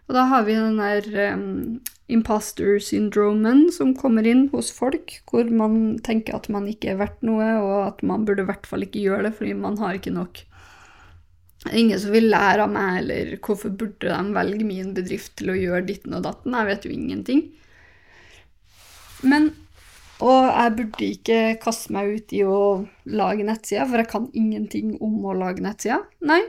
Og 0.06 0.14
da 0.14 0.24
har 0.30 0.44
vi 0.46 0.54
den 0.54 0.78
der 0.78 1.34
um, 1.34 1.78
imposter 2.06 2.78
syndromen 2.78 3.66
som 3.74 3.94
kommer 3.98 4.26
inn 4.26 4.44
hos 4.52 4.70
folk, 4.74 5.16
hvor 5.26 5.48
man 5.50 5.96
tenker 6.06 6.36
at 6.38 6.46
man 6.52 6.68
ikke 6.70 6.92
er 6.92 7.00
verdt 7.00 7.24
noe, 7.26 7.48
og 7.58 7.78
at 7.88 8.04
man 8.06 8.26
burde 8.28 8.44
i 8.44 8.50
hvert 8.50 8.68
fall 8.70 8.86
ikke 8.86 9.02
gjøre 9.02 9.26
det 9.26 9.34
fordi 9.38 9.56
man 9.58 9.78
har 9.82 9.98
ikke 9.98 10.14
nok. 10.14 10.44
Det 11.64 11.72
er 11.72 11.78
ingen 11.80 11.98
som 11.98 12.14
vil 12.14 12.28
lære 12.30 12.62
av 12.62 12.70
meg, 12.70 13.00
eller 13.00 13.32
hvorfor 13.42 13.72
burde 13.74 14.12
de 14.14 14.34
velge 14.36 14.66
min 14.68 14.92
bedrift 14.94 15.32
til 15.40 15.50
å 15.50 15.58
gjøre 15.58 15.86
ditten 15.88 16.14
og 16.14 16.22
datten? 16.28 16.54
Jeg 16.54 16.70
vet 16.70 16.86
jo 16.86 16.94
ingenting. 16.94 17.46
Men 19.26 19.50
Og 20.22 20.46
jeg 20.48 20.72
burde 20.78 21.08
ikke 21.12 21.40
kaste 21.60 21.92
meg 21.92 22.14
ut 22.16 22.32
i 22.32 22.38
å 22.48 22.60
lage 23.04 23.44
nettsider, 23.44 23.84
for 23.84 24.00
jeg 24.00 24.08
kan 24.08 24.30
ingenting 24.32 24.94
om 25.04 25.18
å 25.28 25.34
lage 25.36 25.60
nettsider. 25.60 26.06
Nei, 26.24 26.40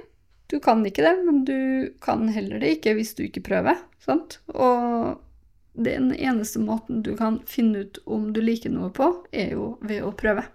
du 0.48 0.60
kan 0.64 0.86
ikke 0.88 1.04
det, 1.04 1.16
men 1.28 1.46
du 1.46 1.94
kan 2.04 2.28
heller 2.32 2.62
det 2.64 2.78
ikke 2.78 2.96
hvis 2.98 3.16
du 3.18 3.26
ikke 3.28 3.44
prøver. 3.50 3.80
sant? 4.00 4.40
Og 4.48 5.20
den 5.78 6.14
eneste 6.16 6.60
måten 6.64 7.04
du 7.04 7.16
kan 7.18 7.42
finne 7.46 7.86
ut 7.86 8.00
om 8.06 8.32
du 8.34 8.42
liker 8.42 8.72
noe 8.74 8.90
på, 8.96 9.12
er 9.32 9.54
jo 9.58 9.76
ved 9.82 10.06
å 10.08 10.14
prøve. 10.18 10.48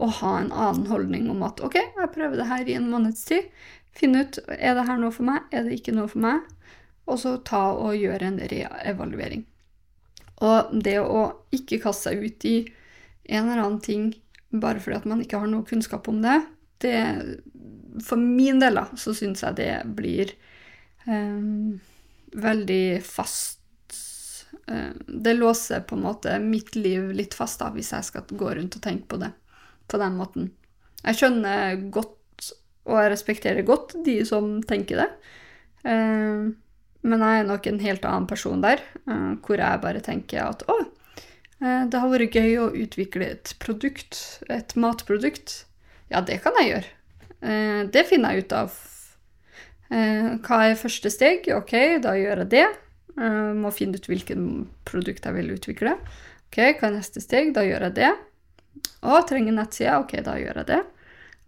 Og 0.00 0.12
ha 0.20 0.36
en 0.38 0.52
annen 0.52 0.86
holdning 0.88 1.28
om 1.32 1.42
at 1.44 1.60
OK, 1.64 1.76
jeg 1.80 2.12
prøver 2.14 2.38
det 2.38 2.48
her 2.52 2.68
i 2.68 2.76
en 2.78 2.90
måneds 2.92 3.24
tid. 3.28 3.48
Finn 3.96 4.14
ut 4.16 4.38
er 4.46 4.76
det 4.76 4.86
her 4.86 5.00
noe 5.00 5.12
for 5.14 5.26
meg, 5.26 5.48
er 5.50 5.66
det 5.66 5.80
ikke 5.80 5.96
noe 5.96 6.08
for 6.08 6.22
meg. 6.22 6.44
Og 7.10 7.18
så 7.18 7.34
ta 7.44 7.64
og 7.74 7.96
gjøre 7.98 8.28
en 8.28 8.38
reevaluering. 8.52 9.46
Og 10.46 10.76
det 10.84 11.00
å 11.02 11.24
ikke 11.52 11.80
kaste 11.82 12.12
seg 12.12 12.22
ut 12.22 12.46
i 12.48 12.56
en 13.30 13.48
eller 13.48 13.64
annen 13.64 13.82
ting 13.84 14.12
bare 14.50 14.80
fordi 14.82 14.98
at 14.98 15.08
man 15.10 15.20
ikke 15.22 15.40
har 15.42 15.50
noe 15.50 15.66
kunnskap 15.66 16.08
om 16.10 16.22
det, 16.24 16.38
det 16.82 16.96
For 18.04 18.20
min 18.20 18.60
del, 18.62 18.78
da, 18.78 18.86
så 18.98 19.14
syns 19.16 19.42
jeg 19.42 19.58
det 19.58 19.72
blir 19.98 20.34
um, 21.06 21.80
veldig 22.32 23.00
fast 23.04 23.60
Eh, 24.70 24.90
det 25.06 25.34
låser 25.34 25.80
på 25.80 25.94
en 25.94 26.02
måte 26.02 26.38
mitt 26.38 26.76
liv 26.76 27.12
litt 27.12 27.34
fast, 27.34 27.60
da, 27.60 27.70
hvis 27.74 27.92
jeg 27.92 28.06
skal 28.06 28.26
gå 28.30 28.54
rundt 28.54 28.76
og 28.78 28.84
tenke 28.84 29.08
på 29.10 29.20
det 29.22 29.32
på 29.90 29.98
den 29.98 30.16
måten. 30.18 30.50
Jeg 31.02 31.18
skjønner 31.18 31.78
godt, 31.90 32.50
og 32.86 33.00
jeg 33.00 33.12
respekterer 33.14 33.66
godt, 33.66 33.96
de 34.06 34.20
som 34.28 34.58
tenker 34.62 35.02
det. 35.02 35.08
Eh, 35.90 36.50
men 37.00 37.24
jeg 37.24 37.40
er 37.40 37.48
nok 37.48 37.66
en 37.66 37.82
helt 37.82 38.06
annen 38.06 38.28
person 38.30 38.62
der, 38.62 38.82
eh, 39.08 39.32
hvor 39.42 39.62
jeg 39.62 39.82
bare 39.82 40.04
tenker 40.04 40.44
at 40.46 40.66
å, 40.70 40.80
det 41.60 41.98
har 42.00 42.08
vært 42.08 42.36
gøy 42.38 42.54
å 42.56 42.70
utvikle 42.72 43.26
et 43.34 43.50
produkt, 43.60 44.16
et 44.48 44.70
matprodukt. 44.80 45.66
Ja, 46.08 46.22
det 46.24 46.38
kan 46.40 46.56
jeg 46.56 46.70
gjøre. 46.70 46.92
Det 47.40 48.02
finner 48.08 48.34
jeg 48.36 48.44
ut 48.44 48.52
av. 48.52 48.74
Hva 49.90 50.58
er 50.68 50.78
første 50.78 51.10
steg? 51.10 51.48
Ok, 51.56 51.72
da 52.04 52.14
gjør 52.18 52.44
jeg 52.44 52.50
det. 52.52 52.66
Jeg 53.16 53.54
må 53.58 53.72
finne 53.74 53.98
ut 53.98 54.06
hvilket 54.08 54.38
produkt 54.88 55.26
jeg 55.26 55.36
vil 55.36 55.54
utvikle. 55.56 55.96
Ok, 56.50 56.60
Hva 56.78 56.90
er 56.90 56.96
neste 56.98 57.22
steg? 57.22 57.52
Da 57.56 57.64
gjør 57.66 57.88
jeg 57.88 57.96
det. 57.98 58.12
Å, 59.00 59.20
trenger 59.28 59.56
nettside? 59.56 59.96
Ok, 60.02 60.16
da 60.26 60.36
gjør 60.40 60.62
jeg 60.62 60.68
det. 60.70 60.80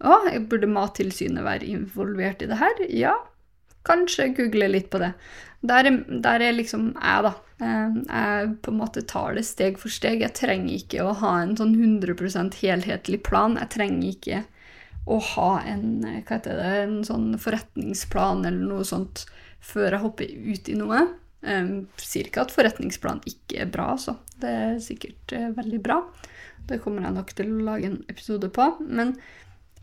Å, 0.03 0.17
burde 0.49 0.69
Mattilsynet 0.71 1.45
være 1.45 1.69
involvert 1.69 2.43
i 2.43 2.49
det 2.49 2.59
her? 2.59 2.83
Ja, 2.91 3.15
kanskje 3.87 4.31
google 4.35 4.69
litt 4.71 4.89
på 4.91 5.01
det. 5.03 5.13
Der 5.63 5.87
er, 5.87 5.99
der 6.25 6.43
er 6.43 6.55
liksom 6.55 6.91
jeg, 6.97 7.27
da. 7.29 7.33
Jeg 7.63 8.49
på 8.65 8.73
en 8.73 8.79
måte 8.81 9.05
tar 9.07 9.37
det 9.37 9.45
steg 9.47 9.77
for 9.79 9.93
steg. 9.93 10.19
Jeg 10.25 10.35
trenger 10.35 10.73
ikke 10.75 11.05
å 11.05 11.13
ha 11.21 11.37
en 11.39 11.55
sånn 11.59 11.75
100% 11.77 12.59
helhetlig 12.59 13.21
plan. 13.23 13.55
Jeg 13.61 13.71
trenger 13.77 14.09
ikke 14.09 14.41
å 15.05 15.17
ha 15.33 15.49
en, 15.67 16.03
heter 16.05 16.59
det, 16.59 16.71
en 16.85 16.99
sånn 17.07 17.33
forretningsplan 17.41 18.45
eller 18.47 18.69
noe 18.69 18.87
sånt 18.87 19.25
før 19.63 19.89
jeg 19.91 20.03
hopper 20.03 20.31
ut 20.31 20.71
i 20.71 20.77
noe. 20.79 21.01
Jeg 21.43 21.71
sier 21.99 22.29
ikke 22.29 22.45
at 22.45 22.53
forretningsplanen 22.55 23.23
ikke 23.27 23.65
er 23.65 23.71
bra, 23.71 23.93
så 23.99 24.15
Det 24.39 24.49
er 24.49 24.79
sikkert 24.83 25.35
uh, 25.35 25.49
veldig 25.55 25.79
bra. 25.83 25.99
Det 26.67 26.79
kommer 26.83 27.03
jeg 27.03 27.15
nok 27.17 27.31
til 27.35 27.51
å 27.51 27.65
lage 27.67 27.89
en 27.89 28.01
episode 28.11 28.49
på. 28.51 28.69
Men 28.83 29.15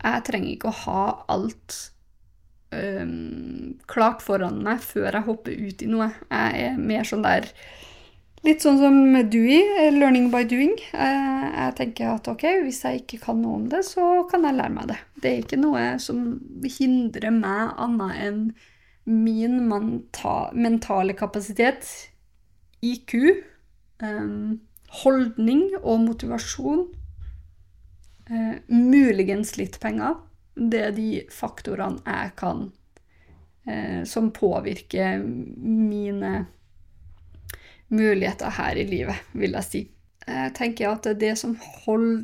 jeg 0.01 0.25
trenger 0.25 0.51
ikke 0.51 0.71
å 0.71 0.79
ha 0.83 1.03
alt 1.33 1.77
um, 2.73 3.77
klart 3.89 4.25
foran 4.25 4.61
meg 4.65 4.81
før 4.85 5.09
jeg 5.11 5.27
hopper 5.27 5.65
ut 5.69 5.85
i 5.85 5.89
noe. 5.89 6.09
Jeg 6.29 6.65
er 6.67 6.81
mer 6.81 7.07
sånn 7.07 7.25
der 7.25 7.49
Litt 8.41 8.63
sånn 8.63 8.79
som 8.81 8.95
Dewey, 9.29 9.59
eh, 9.77 9.91
learning 9.93 10.31
by 10.33 10.41
doing. 10.49 10.73
Uh, 10.95 11.45
jeg 11.45 11.73
tenker 11.77 12.07
at 12.15 12.29
ok, 12.31 12.45
hvis 12.65 12.79
jeg 12.87 13.03
ikke 13.03 13.19
kan 13.27 13.37
noe 13.37 13.59
om 13.59 13.67
det, 13.69 13.83
så 13.85 14.23
kan 14.31 14.47
jeg 14.47 14.57
lære 14.57 14.73
meg 14.73 14.87
det. 14.89 14.97
Det 15.21 15.29
er 15.29 15.43
ikke 15.43 15.59
noe 15.61 15.83
som 16.01 16.23
hindrer 16.65 17.35
meg 17.35 17.75
annet 17.77 18.23
enn 18.25 18.39
min 19.05 19.59
mentale 19.69 21.13
kapasitet, 21.17 21.85
IQ, 22.81 23.13
um, 24.01 24.57
holdning 25.03 25.67
og 25.83 26.01
motivasjon, 26.07 26.87
muligens 28.71 29.57
litt 29.59 29.75
penger, 29.83 30.15
det 30.55 30.81
er 30.85 30.93
de 30.95 31.07
faktorene 31.33 31.99
jeg 32.05 32.29
kan 32.39 32.61
Som 34.07 34.29
påvirker 34.31 35.19
mine 35.19 36.45
muligheter 37.91 38.53
her 38.57 38.77
i 38.79 38.85
livet, 38.87 39.25
vil 39.37 39.57
jeg 39.57 39.67
si. 39.67 39.81
Jeg 40.27 40.53
tenker 40.57 40.93
at 40.93 41.07
det 41.19 41.33
som 41.39 41.57
holder 41.59 42.23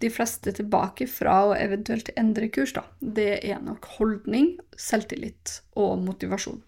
de 0.00 0.08
fleste 0.08 0.52
tilbake 0.56 1.06
fra 1.10 1.34
å 1.50 1.56
eventuelt 1.58 2.08
endre 2.16 2.48
kurs, 2.52 2.72
da, 2.76 2.86
det 3.00 3.44
er 3.44 3.60
nok 3.60 3.86
holdning, 3.98 4.54
selvtillit 4.80 5.58
og 5.80 5.98
motivasjon. 6.06 6.62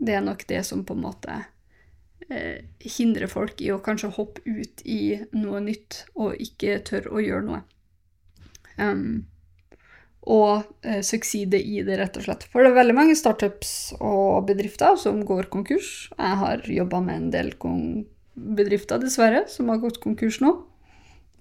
Det 0.00 0.16
er 0.16 0.24
nok 0.24 0.46
det 0.48 0.62
som 0.66 0.82
på 0.86 0.96
en 0.96 1.04
måte 1.04 1.36
eh, 2.28 2.66
hindrer 2.96 3.30
folk 3.30 3.60
i 3.62 3.70
å 3.70 3.82
kanskje 3.84 4.14
hoppe 4.16 4.42
ut 4.46 4.82
i 4.88 5.20
noe 5.36 5.60
nytt 5.64 6.04
og 6.16 6.40
ikke 6.40 6.80
tørre 6.88 7.12
å 7.12 7.22
gjøre 7.22 7.46
noe. 7.46 7.60
Um, 8.80 9.26
og 10.20 10.66
eh, 10.84 11.00
sukside 11.06 11.60
i 11.60 11.80
det, 11.86 11.96
rett 12.00 12.18
og 12.20 12.26
slett. 12.26 12.48
For 12.52 12.62
det 12.62 12.72
er 12.72 12.80
veldig 12.80 12.96
mange 12.96 13.18
startups 13.18 13.94
og 13.98 14.46
bedrifter 14.48 14.98
som 15.00 15.22
går 15.26 15.48
konkurs. 15.52 16.10
Jeg 16.16 16.40
har 16.42 16.66
jobba 16.68 17.00
med 17.04 17.16
en 17.16 17.30
del 17.32 17.54
bedrifter, 18.34 19.00
dessverre, 19.00 19.46
som 19.48 19.72
har 19.72 19.80
gått 19.82 20.02
konkurs 20.02 20.42
nå 20.44 20.58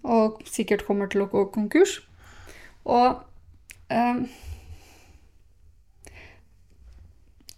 og 0.03 0.43
sikkert 0.47 0.85
kommer 0.87 1.09
til 1.11 1.25
å 1.25 1.31
gå 1.31 1.45
konkurs. 1.53 1.99
Og 2.87 3.19
eh, 3.91 4.21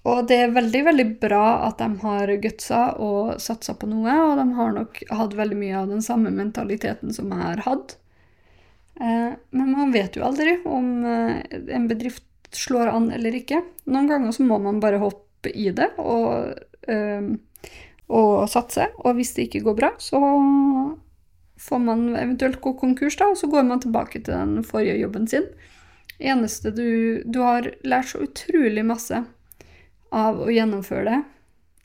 Og 0.01 0.25
det 0.25 0.37
er 0.41 0.53
veldig, 0.55 0.79
veldig 0.87 1.03
bra 1.21 1.67
at 1.67 1.77
de 1.77 1.87
har 2.01 2.31
gutsa 2.41 2.95
og 3.05 3.35
satsa 3.37 3.75
på 3.77 3.85
noe, 3.85 4.15
og 4.31 4.39
de 4.39 4.45
har 4.57 4.71
nok 4.73 4.97
hatt 5.13 5.35
veldig 5.37 5.57
mye 5.59 5.75
av 5.77 5.91
den 5.91 6.01
samme 6.01 6.31
mentaliteten 6.33 7.13
som 7.13 7.29
jeg 7.29 7.37
har 7.37 7.61
hatt. 7.67 7.99
Eh, 8.99 9.31
men 9.49 9.71
man 9.71 9.93
vet 9.93 10.17
jo 10.17 10.25
aldri 10.27 10.57
om 10.65 11.05
eh, 11.05 11.39
en 11.75 11.87
bedrift 11.89 12.25
slår 12.55 12.91
an 12.91 13.11
eller 13.15 13.35
ikke. 13.37 13.61
Noen 13.91 14.09
ganger 14.11 14.35
så 14.35 14.45
må 14.45 14.59
man 14.61 14.81
bare 14.83 15.01
hoppe 15.01 15.53
i 15.55 15.69
det 15.75 15.87
og, 16.01 16.51
eh, 16.91 17.31
og 18.11 18.33
satse, 18.51 18.89
og 18.99 19.15
hvis 19.17 19.33
det 19.37 19.47
ikke 19.47 19.63
går 19.69 19.77
bra, 19.79 19.91
så 20.01 20.19
får 21.61 21.81
man 21.81 22.09
eventuelt 22.17 22.59
gå 22.61 22.73
konkurs, 22.79 23.15
da, 23.19 23.29
og 23.31 23.39
så 23.39 23.47
går 23.49 23.67
man 23.69 23.81
tilbake 23.83 24.19
til 24.19 24.33
den 24.33 24.65
forrige 24.67 24.99
jobben 24.99 25.27
sin. 25.29 25.45
Eneste 26.21 26.73
du, 26.75 27.21
du 27.25 27.39
har 27.41 27.69
lært 27.87 28.11
så 28.11 28.25
utrolig 28.25 28.83
masse 28.85 29.23
av 30.11 30.41
å 30.41 30.49
gjennomføre 30.51 31.05
det. 31.07 31.19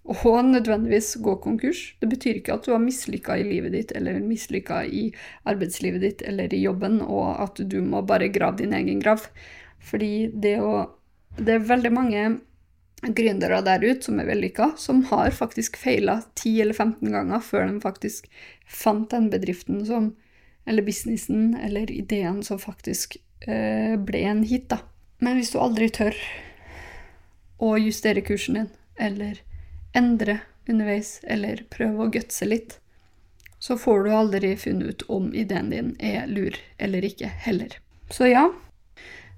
Og 0.07 0.45
nødvendigvis 0.45 1.17
gå 1.23 1.35
konkurs. 1.43 1.95
Det 2.01 2.09
betyr 2.11 2.39
ikke 2.39 2.55
at 2.55 2.67
du 2.67 2.73
har 2.73 2.83
mislykka 2.83 3.37
i 3.41 3.47
livet 3.47 3.75
ditt 3.75 3.95
eller 3.99 4.21
mislykka 4.23 4.85
i 4.87 5.09
arbeidslivet 5.45 6.05
ditt 6.05 6.23
eller 6.23 6.55
i 6.55 6.63
jobben, 6.63 7.01
og 7.03 7.43
at 7.43 7.59
du 7.59 7.81
må 7.83 8.05
bare 8.07 8.31
grave 8.31 8.61
din 8.63 8.75
egen 8.77 9.01
grav. 9.03 9.27
Fordi 9.81 10.29
det 10.33 10.61
å 10.61 10.93
Det 11.37 11.53
er 11.53 11.67
veldig 11.69 11.91
mange 11.93 12.21
gründere 13.03 13.59
der 13.61 13.83
ute 13.85 14.07
som 14.07 14.21
er 14.21 14.25
vellykka, 14.25 14.71
som 14.81 15.03
har 15.11 15.31
faktisk 15.31 15.77
feila 15.77 16.23
10 16.35 16.63
eller 16.63 16.73
15 16.73 17.13
ganger 17.13 17.43
før 17.45 17.67
de 17.69 17.81
faktisk 17.83 18.31
fant 18.65 19.11
den 19.11 19.29
bedriften 19.31 19.85
som 19.85 20.15
Eller 20.67 20.83
businessen 20.83 21.55
eller 21.55 21.91
ideen 21.91 22.43
som 22.43 22.59
faktisk 22.59 23.17
øh, 23.47 23.95
ble 24.03 24.19
en 24.27 24.43
hit, 24.43 24.65
da. 24.71 24.81
Men 25.21 25.37
hvis 25.37 25.53
du 25.53 25.61
aldri 25.63 25.87
tør 25.95 26.17
å 27.63 27.77
justere 27.79 28.25
kursen 28.27 28.59
din, 28.59 28.67
eller 28.99 29.39
endre 29.97 30.41
underveis, 30.69 31.21
eller 31.25 31.65
prøve 31.73 32.05
å 32.07 32.12
gutse 32.12 32.49
litt, 32.49 32.79
så 33.59 33.79
får 33.81 34.05
du 34.05 34.12
aldri 34.15 34.53
funnet 34.61 34.87
ut 34.87 35.03
om 35.12 35.33
ideen 35.35 35.73
din 35.73 35.95
er 35.99 36.29
lur 36.31 36.57
eller 36.79 37.05
ikke, 37.07 37.31
heller. 37.47 37.79
Så 38.12 38.31
ja. 38.31 38.47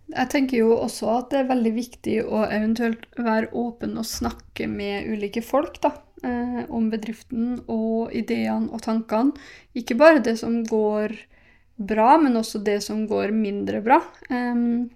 Jeg 0.08 0.30
tenker 0.32 0.62
jo 0.62 0.72
også 0.78 1.08
at 1.18 1.32
det 1.32 1.42
er 1.42 1.50
veldig 1.50 1.72
viktig 1.76 2.18
å 2.24 2.42
eventuelt 2.48 3.04
være 3.20 3.50
åpen 3.60 3.98
og 4.00 4.08
snakke 4.08 4.68
med 4.70 5.08
ulike 5.12 5.42
folk, 5.44 5.80
da. 5.84 5.92
Eh, 6.24 6.62
om 6.74 6.88
bedriften 6.90 7.60
og 7.70 8.14
ideene 8.16 8.72
og 8.74 8.82
tankene. 8.82 9.36
Ikke 9.78 9.94
bare 10.00 10.22
det 10.24 10.38
som 10.40 10.64
går 10.66 11.14
bra, 11.78 12.16
men 12.18 12.40
også 12.40 12.58
det 12.64 12.80
som 12.82 13.04
går 13.06 13.30
mindre 13.36 13.82
bra. 13.84 14.00
Um, 14.32 14.88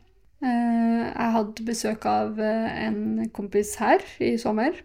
eh, 0.43 1.05
jeg 1.07 1.35
hadde 1.37 1.69
besøk 1.69 2.09
av 2.11 2.41
eh, 2.43 2.73
en 2.89 3.29
kompis 3.37 3.77
her 3.79 4.03
i 4.19 4.35
sommer 4.41 4.81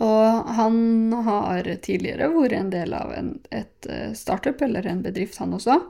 og 0.00 0.52
han 0.56 1.12
har 1.26 1.66
tidligere 1.84 2.30
vært 2.32 2.56
en 2.56 2.70
del 2.72 2.94
av 2.96 3.12
en, 3.12 3.34
et 3.52 3.88
eh, 3.88 4.12
startup, 4.16 4.62
eller 4.64 4.86
en 4.88 5.02
bedrift, 5.04 5.36
han 5.42 5.56
også. 5.56 5.80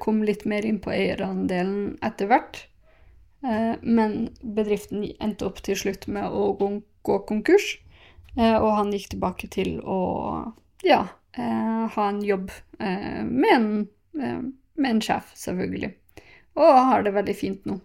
Kom 0.00 0.22
litt 0.24 0.46
mer 0.48 0.64
inn 0.64 0.80
på 0.82 0.90
eierandelen 0.90 1.98
etter 2.04 2.28
hvert. 2.28 2.62
Eh, 3.44 3.74
men 3.80 4.30
bedriften 4.42 5.06
endte 5.24 5.46
opp 5.48 5.60
til 5.64 5.78
slutt 5.78 6.08
med 6.10 6.28
å 6.28 6.50
gå 6.58 7.18
konkurs. 7.28 7.76
Eh, 8.36 8.56
og 8.56 8.74
han 8.76 8.92
gikk 8.92 9.12
tilbake 9.14 9.48
til 9.52 9.78
å 9.80 10.00
ja, 10.84 11.06
ha 11.38 12.04
en 12.08 12.18
jobb 12.24 12.48
med 12.80 13.50
en, 13.52 13.66
med 14.10 14.88
en 14.88 15.02
sjef, 15.04 15.28
selvfølgelig. 15.38 15.92
Og 16.58 16.78
har 16.90 17.04
det 17.06 17.12
veldig 17.14 17.34
fint 17.38 17.68
nå. 17.68 17.76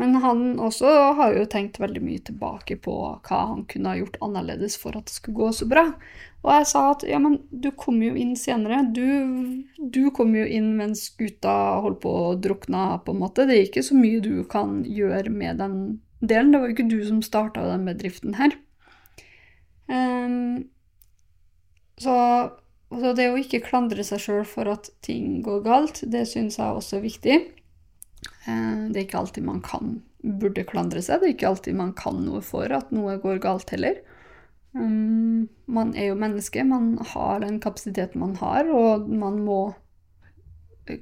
Men 0.00 0.16
han 0.24 0.58
også 0.58 0.90
har 1.18 1.36
jo 1.36 1.44
tenkt 1.46 1.78
veldig 1.78 2.00
mye 2.02 2.22
tilbake 2.26 2.76
på 2.82 2.94
hva 3.14 3.40
han 3.52 3.62
kunne 3.70 3.92
ha 3.92 4.00
gjort 4.00 4.18
annerledes 4.26 4.74
for 4.80 4.96
at 4.98 5.06
det 5.06 5.14
skulle 5.14 5.38
gå 5.38 5.50
så 5.54 5.68
bra. 5.70 5.84
Og 6.44 6.50
jeg 6.50 6.66
sa 6.68 6.82
at 6.90 7.04
ja, 7.08 7.20
men 7.22 7.38
du 7.48 7.70
kom 7.78 8.02
jo 8.02 8.10
inn 8.18 8.34
senere. 8.36 8.82
Du, 8.92 9.62
du 9.78 10.02
kom 10.16 10.34
jo 10.36 10.42
inn 10.44 10.74
mens 10.76 11.06
gutta 11.16 11.54
holdt 11.84 12.02
på 12.02 12.10
å 12.10 12.34
drukne, 12.34 12.88
på 13.06 13.14
en 13.14 13.22
måte. 13.22 13.46
Det 13.48 13.56
er 13.56 13.68
ikke 13.68 13.86
så 13.86 13.96
mye 13.96 14.20
du 14.24 14.42
kan 14.50 14.82
gjøre 14.84 15.32
med 15.32 15.62
den 15.62 15.78
delen. 16.20 16.52
Det 16.52 16.60
var 16.60 16.68
jo 16.68 16.76
ikke 16.76 16.90
du 16.90 16.98
som 17.06 17.22
starta 17.24 17.64
den 17.70 17.86
bedriften 17.88 18.36
her. 18.40 18.58
Um, 19.86 20.66
så, 22.02 22.16
så 22.90 23.14
det 23.16 23.30
å 23.30 23.40
ikke 23.40 23.62
klandre 23.64 24.04
seg 24.04 24.26
sjøl 24.26 24.46
for 24.48 24.68
at 24.72 24.90
ting 25.06 25.38
går 25.44 25.62
galt, 25.64 26.02
det 26.10 26.26
syns 26.28 26.58
jeg 26.58 26.80
også 26.82 26.98
er 26.98 27.06
viktig. 27.06 27.38
Eh, 28.46 28.90
det 28.90 28.98
er 28.98 29.06
ikke 29.06 29.22
alltid 29.22 29.46
man 29.46 29.62
kan 29.64 29.98
burde 30.24 30.64
klandre 30.68 31.02
seg. 31.04 31.20
Det 31.20 31.28
er 31.28 31.36
ikke 31.36 31.52
alltid 31.52 31.78
man 31.78 31.94
kan 31.98 32.20
noe 32.24 32.42
for 32.44 32.72
at 32.72 32.92
noe 32.94 33.16
går 33.22 33.40
galt 33.44 33.72
heller. 33.74 34.00
Um, 34.74 35.46
man 35.70 35.92
er 35.94 36.10
jo 36.10 36.18
menneske, 36.18 36.64
man 36.66 36.96
har 37.12 37.44
den 37.44 37.60
kapasiteten 37.62 38.18
man 38.18 38.34
har, 38.40 38.66
og 38.74 39.06
man 39.06 39.38
må 39.46 39.60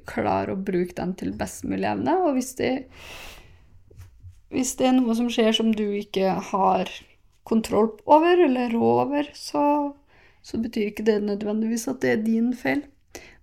klare 0.07 0.53
å 0.53 0.59
bruke 0.59 0.95
den 0.99 1.15
til 1.19 1.33
best 1.37 1.65
mulig 1.67 1.89
evne. 1.89 2.15
Og 2.27 2.37
hvis 2.37 2.53
det, 2.59 2.73
hvis 4.53 4.75
det 4.79 4.89
er 4.89 4.95
noe 4.99 5.17
som 5.17 5.31
skjer 5.31 5.55
som 5.57 5.73
du 5.75 5.87
ikke 5.97 6.35
har 6.51 6.91
kontroll 7.49 7.91
over 8.05 8.45
eller 8.45 8.71
råd 8.71 9.01
over, 9.07 9.31
så, 9.35 9.65
så 10.45 10.61
betyr 10.61 10.91
ikke 10.91 11.07
det 11.09 11.19
nødvendigvis 11.25 11.89
at 11.91 12.03
det 12.05 12.13
er 12.13 12.25
din 12.27 12.53
feil. 12.55 12.85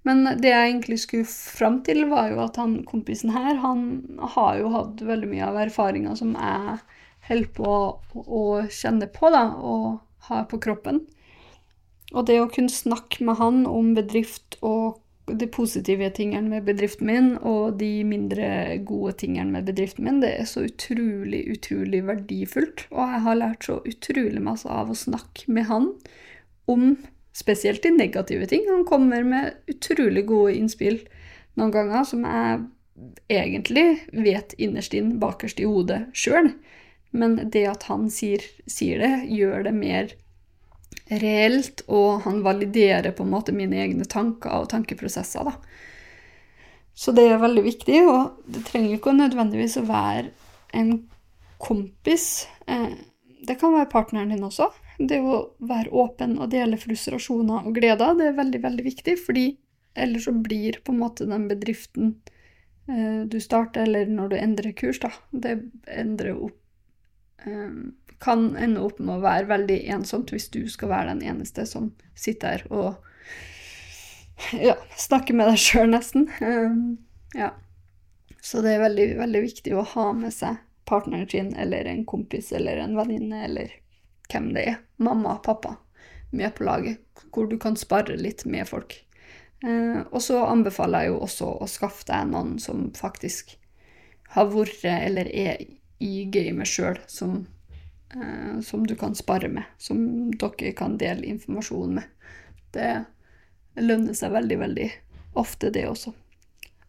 Men 0.09 0.25
det 0.41 0.49
jeg 0.49 0.71
egentlig 0.71 0.99
skulle 1.03 1.29
fram 1.29 1.81
til, 1.85 2.07
var 2.09 2.31
jo 2.33 2.41
at 2.47 2.57
han 2.61 2.79
kompisen 2.89 3.35
her, 3.35 3.59
han 3.61 3.83
har 4.37 4.61
jo 4.61 4.73
hatt 4.73 5.03
veldig 5.05 5.29
mye 5.29 5.51
av 5.51 5.61
erfaringa 5.67 6.15
som 6.17 6.33
jeg 6.39 6.79
holder 7.29 7.51
på 7.57 7.75
å, 8.17 8.45
kjenne 8.73 9.11
på, 9.13 9.29
da, 9.33 9.45
og 9.61 10.01
har 10.31 10.49
på 10.51 10.61
kroppen. 10.63 11.05
Og 12.11 12.27
det 12.27 12.41
å 12.43 12.49
kunne 12.51 12.73
snakke 12.73 13.23
med 13.27 13.39
han 13.39 13.63
om 13.71 13.93
bedrift 13.95 14.57
og 14.67 14.99
de 15.31 15.47
positive 15.47 16.09
tingene 16.17 16.51
med 16.51 16.67
bedriften 16.67 17.07
min 17.07 17.29
og 17.47 17.77
de 17.79 18.01
mindre 18.09 18.81
gode 18.87 19.13
tingene 19.21 19.53
med 19.55 19.69
bedriften 19.69 20.09
min, 20.09 20.19
det 20.25 20.33
er 20.41 20.49
så 20.49 20.65
utrolig, 20.67 21.45
utrolig 21.53 22.03
verdifullt. 22.09 22.87
Og 22.91 22.99
jeg 23.05 23.23
har 23.29 23.39
lært 23.39 23.69
så 23.69 23.79
utrolig 23.87 24.43
masse 24.43 24.67
av 24.67 24.91
å 24.91 24.99
snakke 24.99 25.53
med 25.53 25.69
han 25.71 25.93
om 26.71 26.97
spesielt 27.37 27.83
de 27.83 27.91
negative 27.95 28.47
ting. 28.47 28.67
Han 28.69 28.85
kommer 28.85 29.25
med 29.25 29.55
utrolig 29.71 30.27
gode 30.27 30.55
innspill 30.59 31.01
noen 31.59 31.73
ganger 31.75 32.07
som 32.09 32.25
jeg 32.27 32.61
egentlig 33.33 33.87
vet 34.13 34.55
innerst 34.59 34.95
inn, 34.97 35.17
bakerst 35.23 35.61
i 35.61 35.69
hodet 35.69 36.03
sjøl. 36.17 36.53
Men 37.11 37.39
det 37.51 37.65
at 37.67 37.87
han 37.91 38.09
sier, 38.13 38.43
sier, 38.71 39.01
det, 39.03 39.31
gjør 39.35 39.65
det 39.67 39.75
mer 39.75 40.13
reelt, 41.11 41.83
og 41.91 42.23
han 42.27 42.43
validerer 42.47 43.15
på 43.17 43.25
en 43.27 43.33
måte 43.33 43.55
mine 43.55 43.81
egne 43.83 44.07
tanker 44.07 44.63
og 44.63 44.69
tankeprosesser. 44.71 45.49
da. 45.49 45.57
Så 46.95 47.15
det 47.17 47.27
er 47.31 47.43
veldig 47.43 47.65
viktig, 47.65 48.03
og 48.07 48.45
det 48.47 48.67
trenger 48.69 48.99
ikke 48.99 49.17
nødvendigvis 49.17 49.79
å 49.81 49.87
være 49.89 50.29
en 50.77 50.93
kompis. 51.61 52.47
Eh, 52.71 52.93
det 53.47 53.59
kan 53.59 53.75
være 53.75 53.91
partneren 53.91 54.31
din 54.35 54.47
også. 54.47 54.71
Det 55.01 55.17
å 55.25 55.37
være 55.65 55.93
åpen 55.97 56.37
og 56.39 56.51
dele 56.53 56.77
frustrasjoner 56.81 57.69
og 57.69 57.77
gleder, 57.79 58.17
det 58.19 58.27
er 58.29 58.37
veldig, 58.37 58.61
veldig 58.67 58.85
viktig, 58.85 59.17
fordi 59.25 59.47
ellers 59.95 60.27
så 60.29 60.35
blir 60.37 60.81
på 60.85 60.93
en 60.93 61.01
måte 61.01 61.27
den 61.29 61.47
bedriften 61.49 62.13
eh, 62.89 63.23
du 63.25 63.39
starter, 63.41 63.89
eller 63.89 64.11
når 64.13 64.33
du 64.33 64.37
endrer 64.41 64.77
kurs, 64.77 65.01
da, 65.01 65.13
det 65.31 65.57
endrer 65.89 66.37
opp 66.37 67.47
eh, 67.47 67.73
Kan 68.21 68.51
ende 68.61 68.83
opp 68.85 68.99
med 69.01 69.15
å 69.15 69.23
være 69.25 69.49
veldig 69.49 69.79
ensomt 69.95 70.29
hvis 70.35 70.51
du 70.53 70.67
skal 70.69 70.91
være 70.91 71.15
den 71.15 71.23
eneste 71.33 71.65
som 71.65 71.95
sitter 72.13 72.59
her 72.59 72.67
og 72.69 72.99
ja, 74.61 74.75
snakker 74.97 75.37
med 75.37 75.49
deg 75.49 75.61
sjøl, 75.61 75.89
nesten. 75.93 76.29
Eh, 76.45 76.77
ja. 77.41 77.55
Så 78.41 78.61
det 78.65 78.75
er 78.75 78.85
veldig, 78.85 79.07
veldig 79.19 79.43
viktig 79.45 79.75
å 79.77 79.85
ha 79.95 80.11
med 80.17 80.33
seg 80.33 80.61
partneren 80.89 81.29
sin 81.29 81.53
eller 81.57 81.89
en 81.89 82.05
kompis 82.09 82.53
eller 82.57 82.81
en 82.83 82.97
venninne 82.99 83.45
eller 83.47 83.75
hvem 84.31 84.51
det 84.57 84.67
er, 84.73 84.81
mamma, 85.03 85.37
pappa, 85.45 85.77
med 86.31 86.55
på 86.55 86.65
laget, 86.65 87.01
hvor 87.35 87.49
du 87.51 87.59
kan 87.59 87.77
spare 87.79 88.17
litt 88.19 88.45
med 88.47 88.69
folk. 88.69 88.95
Eh, 89.65 90.01
og 90.11 90.23
så 90.25 90.41
anbefaler 90.47 91.05
jeg 91.05 91.13
jo 91.13 91.23
også 91.27 91.49
å 91.61 91.69
skaffe 91.69 92.07
deg 92.09 92.31
noen 92.31 92.57
som 92.63 92.89
faktisk 92.97 93.57
har 94.35 94.49
vært 94.53 94.85
eller 94.87 95.29
er 95.29 95.61
i 96.01 96.25
gamet 96.33 96.71
sjøl, 96.71 96.97
som, 97.11 97.43
eh, 98.15 98.61
som, 98.65 98.87
du 98.87 98.97
kan 98.97 99.15
spare 99.15 99.51
med, 99.53 99.69
som 99.79 100.31
dere 100.31 100.73
kan 100.79 100.97
dele 101.01 101.29
informasjon 101.35 101.99
med. 101.99 102.09
Det 102.73 102.91
lønner 103.81 104.17
seg 104.17 104.33
veldig, 104.33 104.59
veldig 104.65 104.91
ofte, 105.41 105.71
det 105.75 105.87
også. 105.91 106.15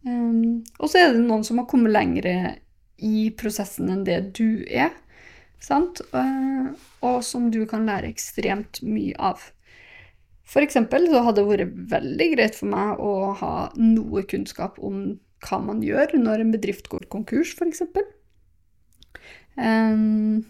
Eh, 0.05 0.41
og 0.79 0.87
så 0.87 1.01
er 1.01 1.15
det 1.15 1.25
noen 1.25 1.43
som 1.47 1.59
har 1.59 1.69
kommet 1.69 1.93
lengre 1.93 2.35
i 3.01 3.31
prosessen 3.37 3.89
enn 3.91 4.05
det 4.07 4.21
du 4.37 4.63
er. 4.69 4.93
Sant? 5.61 6.01
Eh, 6.17 6.69
og 7.05 7.19
som 7.25 7.49
du 7.53 7.63
kan 7.69 7.85
lære 7.89 8.09
ekstremt 8.09 8.81
mye 8.85 9.15
av. 9.21 9.43
For 10.51 10.65
eksempel 10.65 11.05
så 11.11 11.21
hadde 11.23 11.43
det 11.43 11.49
vært 11.51 11.75
veldig 11.93 12.29
greit 12.33 12.57
for 12.57 12.71
meg 12.73 12.99
å 12.99 13.11
ha 13.39 13.55
noe 13.79 14.25
kunnskap 14.27 14.79
om 14.83 15.19
hva 15.45 15.59
man 15.63 15.79
gjør 15.85 16.17
når 16.19 16.43
en 16.43 16.53
bedrift 16.53 16.89
går 16.91 17.07
konkurs, 17.13 17.53
f.eks. 17.55 17.85
Um, 19.55 20.43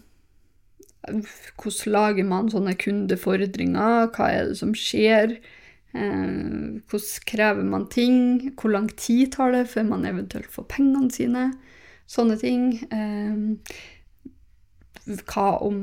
hvordan 1.58 1.94
lager 1.94 2.26
man 2.28 2.50
sånne 2.52 2.74
kundefordringer? 2.78 4.10
Hva 4.14 4.30
er 4.32 4.50
det 4.50 4.58
som 4.60 4.74
skjer? 4.76 5.38
Um, 5.92 6.82
hvordan 6.88 7.26
krever 7.28 7.68
man 7.68 7.88
ting? 7.92 8.18
Hvor 8.56 8.74
lang 8.74 8.90
tid 8.96 9.34
tar 9.36 9.54
det 9.54 9.66
før 9.72 9.88
man 9.92 10.08
eventuelt 10.08 10.50
får 10.52 10.68
pengene 10.72 11.12
sine? 11.14 11.50
Sånne 12.10 12.36
ting. 12.40 12.66
Hva 15.06 15.58
om 15.64 15.78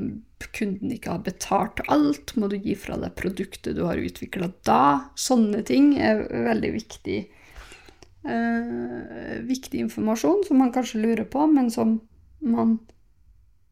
kunden 0.56 0.94
ikke 0.96 1.16
har 1.16 1.24
betalt 1.26 1.82
alt? 1.92 2.36
Må 2.40 2.48
du 2.52 2.58
gi 2.58 2.76
fra 2.80 2.98
deg 3.00 3.16
produktet 3.20 3.76
du 3.78 3.84
har 3.88 4.00
utvikla 4.00 4.52
da? 4.68 5.12
Sånne 5.20 5.64
ting 5.68 5.92
er 6.00 6.24
veldig 6.48 6.72
viktig, 6.78 7.20
eh, 8.24 9.36
viktig 9.50 9.84
informasjon 9.88 10.46
som 10.48 10.62
man 10.64 10.74
kanskje 10.76 11.04
lurer 11.04 11.28
på, 11.28 11.46
men 11.52 11.70
som 11.74 12.00
man 12.40 12.78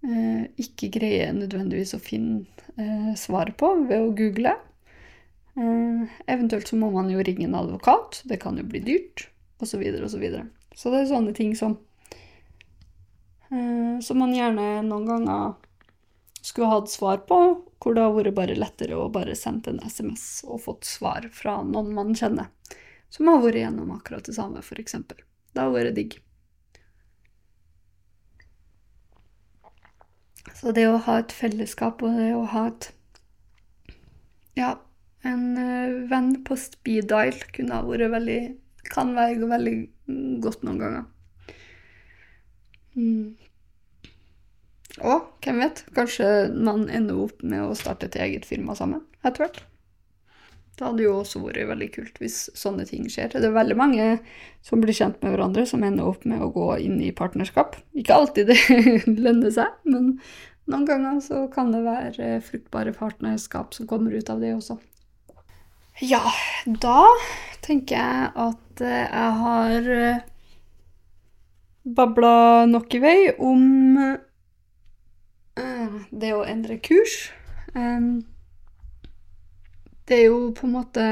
eh, 0.03 0.47
ikke 0.59 0.91
greier 0.99 1.33
nødvendigvis 1.37 1.95
å 1.95 2.03
finne 2.03 2.43
eh, 2.75 3.13
svar 3.15 3.53
på 3.57 3.73
ved 3.87 4.03
å 4.03 4.13
google. 4.17 4.57
Eh, 5.57 6.19
eventuelt 6.27 6.67
så 6.67 6.79
må 6.79 6.91
man 6.93 7.09
jo 7.13 7.23
ringe 7.23 7.47
en 7.47 7.57
advokat, 7.57 8.21
det 8.27 8.41
kan 8.43 8.59
jo 8.59 8.67
bli 8.67 8.83
dyrt, 8.83 9.29
osv. 9.61 9.71
Så, 9.71 9.81
videre, 9.81 10.03
og 10.05 10.11
så, 10.11 10.21
videre. 10.21 10.47
så 10.75 10.91
det 10.93 11.01
er 11.01 11.13
sånne 11.15 11.33
ting 11.37 11.55
som 11.57 11.79
som 13.47 14.19
man 14.19 14.33
gjerne 14.35 14.81
noen 14.83 15.05
ganger 15.07 15.55
skulle 16.47 16.67
hatt 16.67 16.89
svar 16.89 17.17
på, 17.27 17.37
hvor 17.79 17.95
det 17.95 18.03
har 18.03 18.13
vært 18.15 18.35
bare 18.37 18.55
lettere 18.57 18.97
å 18.97 19.09
bare 19.13 19.35
sende 19.37 19.73
en 19.73 19.81
SMS 19.83 20.43
og 20.47 20.63
fått 20.63 20.87
svar 20.87 21.27
fra 21.33 21.59
noen 21.63 21.93
man 21.95 22.13
kjenner, 22.15 22.49
som 23.13 23.29
har 23.31 23.41
vært 23.43 23.61
gjennom 23.61 23.91
akkurat 23.95 24.27
det 24.27 24.35
samme, 24.37 24.63
f.eks. 24.63 24.95
Det 25.07 25.61
har 25.63 25.73
vært 25.73 25.97
digg. 25.97 26.17
Så 30.57 30.73
det 30.73 30.87
å 30.89 30.97
ha 31.05 31.19
et 31.21 31.33
fellesskap 31.35 32.01
og 32.01 32.15
det 32.17 32.31
å 32.35 32.45
ha 32.53 32.67
et 32.71 32.93
Ja, 34.57 34.71
en 35.27 35.43
uh, 35.53 36.07
venn 36.09 36.31
på 36.47 36.55
speed 36.57 37.11
dial 37.11 37.35
kunne 37.53 37.77
ha 37.77 37.85
vært 37.85 38.09
veldig 38.15 38.39
Kan 38.87 39.11
være 39.17 39.49
veldig 39.51 39.75
godt 40.41 40.63
noen 40.65 40.79
ganger. 40.81 41.05
Mm. 42.97 43.37
Og 45.05 45.25
hvem 45.45 45.61
vet, 45.61 45.83
kanskje 45.95 46.27
man 46.55 46.87
ender 46.89 47.19
opp 47.27 47.43
med 47.45 47.61
å 47.67 47.75
starte 47.77 48.09
et 48.09 48.17
eget 48.17 48.47
firma 48.49 48.75
sammen 48.77 49.03
etter 49.21 49.45
hvert. 49.45 49.59
Det 50.77 50.85
hadde 50.85 51.05
jo 51.07 51.15
også 51.17 51.41
vært 51.41 51.69
veldig 51.71 51.87
kult 51.95 52.19
hvis 52.21 52.35
sånne 52.57 52.85
ting 52.85 53.07
skjer. 53.09 53.31
Det 53.33 53.47
er 53.49 53.55
veldig 53.55 53.77
mange 53.79 54.09
som 54.65 54.81
blir 54.81 54.93
kjent 54.93 55.17
med 55.23 55.33
hverandre, 55.33 55.65
som 55.69 55.85
ender 55.85 56.05
opp 56.05 56.25
med 56.29 56.43
å 56.43 56.51
gå 56.53 56.67
inn 56.85 56.99
i 57.01 57.13
partnerskap. 57.17 57.79
Ikke 57.97 58.17
alltid 58.17 58.51
det 58.51 58.59
lønner 59.25 59.53
seg, 59.53 59.73
men 59.89 60.19
noen 60.69 60.85
ganger 60.85 61.17
så 61.25 61.47
kan 61.49 61.73
det 61.73 61.81
være 61.85 62.29
fruktbare 62.45 62.93
partnerskap 62.93 63.73
som 63.73 63.89
kommer 63.89 64.13
ut 64.13 64.29
av 64.29 64.43
det 64.43 64.53
også. 64.53 64.77
Ja, 66.05 66.21
da 66.65 67.07
tenker 67.65 67.97
jeg 67.97 68.31
at 68.37 68.83
jeg 68.85 69.37
har 69.41 69.87
babla 71.95 72.65
nok 72.67 72.95
i 72.97 72.99
vei 73.03 73.19
om 73.37 73.67
Eh, 75.57 75.97
det 76.11 76.33
å 76.35 76.45
endre 76.45 76.77
kurs 76.83 77.31
Det 80.07 80.15
er 80.15 80.27
jo 80.27 80.51
på 80.55 80.67
en 80.67 80.75
måte 80.75 81.07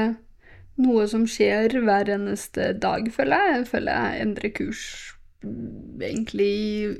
noe 0.80 1.06
som 1.08 1.24
skjer 1.28 1.72
hver 1.84 2.10
eneste 2.12 2.72
dag, 2.80 3.06
føler 3.12 3.40
jeg. 3.40 3.52
Jeg 3.54 3.68
føler 3.70 3.96
jeg 3.96 4.24
endrer 4.24 4.52
kurs 4.56 4.82
mm, 5.44 6.02
egentlig 6.04 6.50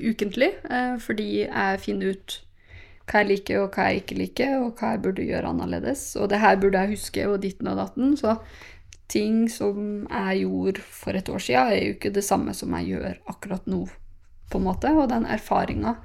ukentlig, 0.01 0.49
eh, 0.65 0.95
fordi 1.01 1.27
jeg 1.43 1.81
finner 1.83 2.15
ut 2.15 2.37
hva 3.07 3.21
jeg 3.21 3.29
liker 3.31 3.61
og 3.61 3.77
hva 3.77 3.89
jeg 3.89 4.01
ikke 4.01 4.17
liker, 4.17 4.55
og 4.63 4.81
hva 4.81 4.95
jeg 4.95 5.03
burde 5.05 5.27
gjøre 5.29 5.51
annerledes. 5.53 6.07
Og 6.17 6.31
det 6.31 6.41
her 6.41 6.57
burde 6.61 6.81
jeg 6.83 6.95
huske, 6.97 7.27
og 7.29 7.41
ditten 7.45 7.69
og 7.69 7.77
datten. 7.81 8.17
Så 8.17 8.33
ting 9.11 9.47
som 9.51 10.05
jeg 10.09 10.43
gjorde 10.43 10.83
for 10.83 11.17
et 11.17 11.29
år 11.31 11.43
siden, 11.43 11.71
er 11.71 11.83
jo 11.83 11.95
ikke 11.95 12.13
det 12.15 12.25
samme 12.27 12.53
som 12.57 12.73
jeg 12.77 12.93
gjør 12.93 13.19
akkurat 13.33 13.67
nå, 13.69 13.85
på 14.51 14.59
en 14.59 14.67
måte. 14.67 14.91
Og 14.95 15.09
den 15.11 15.27
erfaringa 15.29 15.95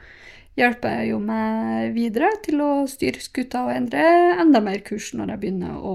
hjelper 0.58 1.04
jo 1.08 1.20
meg 1.22 1.92
videre 1.96 2.30
til 2.44 2.62
å 2.62 2.72
styre 2.90 3.22
skuta 3.24 3.66
og 3.66 3.74
endre 3.74 4.02
enda 4.42 4.60
mer 4.64 4.82
kurs 4.86 5.12
når 5.16 5.34
jeg 5.34 5.42
begynner 5.44 5.78
å 5.78 5.94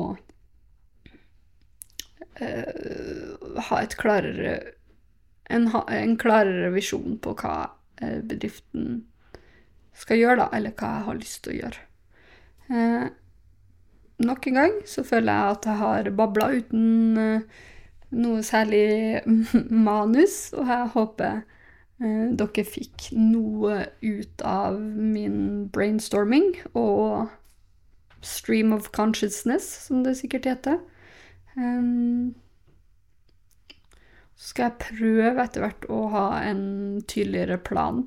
uh, 2.42 3.62
ha 3.70 3.82
et 3.84 3.98
klarere 4.00 4.56
en, 5.48 5.70
en, 5.72 6.18
klarere 6.20 6.74
visjon 6.74 7.20
på 7.24 7.36
hva 7.40 7.70
uh, 7.70 8.20
bedriften 8.28 9.06
skal 9.98 10.20
gjøre, 10.20 10.42
da, 10.42 10.50
eller 10.58 10.74
hva 10.78 10.90
jeg 10.98 11.06
har 11.08 11.22
lyst 11.22 11.40
til 11.46 11.54
å 11.54 11.60
gjøre. 11.62 11.86
Uh, 12.68 13.06
nok 14.24 14.48
en 14.50 14.62
gang 14.62 14.78
så 14.90 15.04
føler 15.06 15.34
jeg 15.34 15.58
at 15.58 15.68
jeg 15.70 15.82
har 15.82 16.10
babla 16.18 16.50
uten 16.58 17.44
noe 18.18 18.42
særlig 18.46 19.22
manus, 19.90 20.48
og 20.58 20.72
jeg 20.72 20.92
håper 20.96 21.42
Eh, 21.98 22.26
dere 22.38 22.62
fikk 22.62 23.10
noe 23.18 23.80
ut 24.06 24.44
av 24.46 24.76
min 24.78 25.66
brainstorming 25.74 26.52
og 26.78 27.32
stream 28.22 28.74
of 28.76 28.92
consciousness, 28.94 29.66
som 29.88 30.04
det 30.06 30.18
sikkert 30.20 30.46
heter. 30.46 30.78
Um, 31.58 32.36
så 34.38 34.52
skal 34.52 34.70
jeg 34.70 34.84
prøve 34.84 35.42
etter 35.42 35.66
hvert 35.66 35.88
å 35.90 36.04
ha 36.14 36.28
en 36.46 36.62
tydeligere 37.10 37.58
plan. 37.58 38.04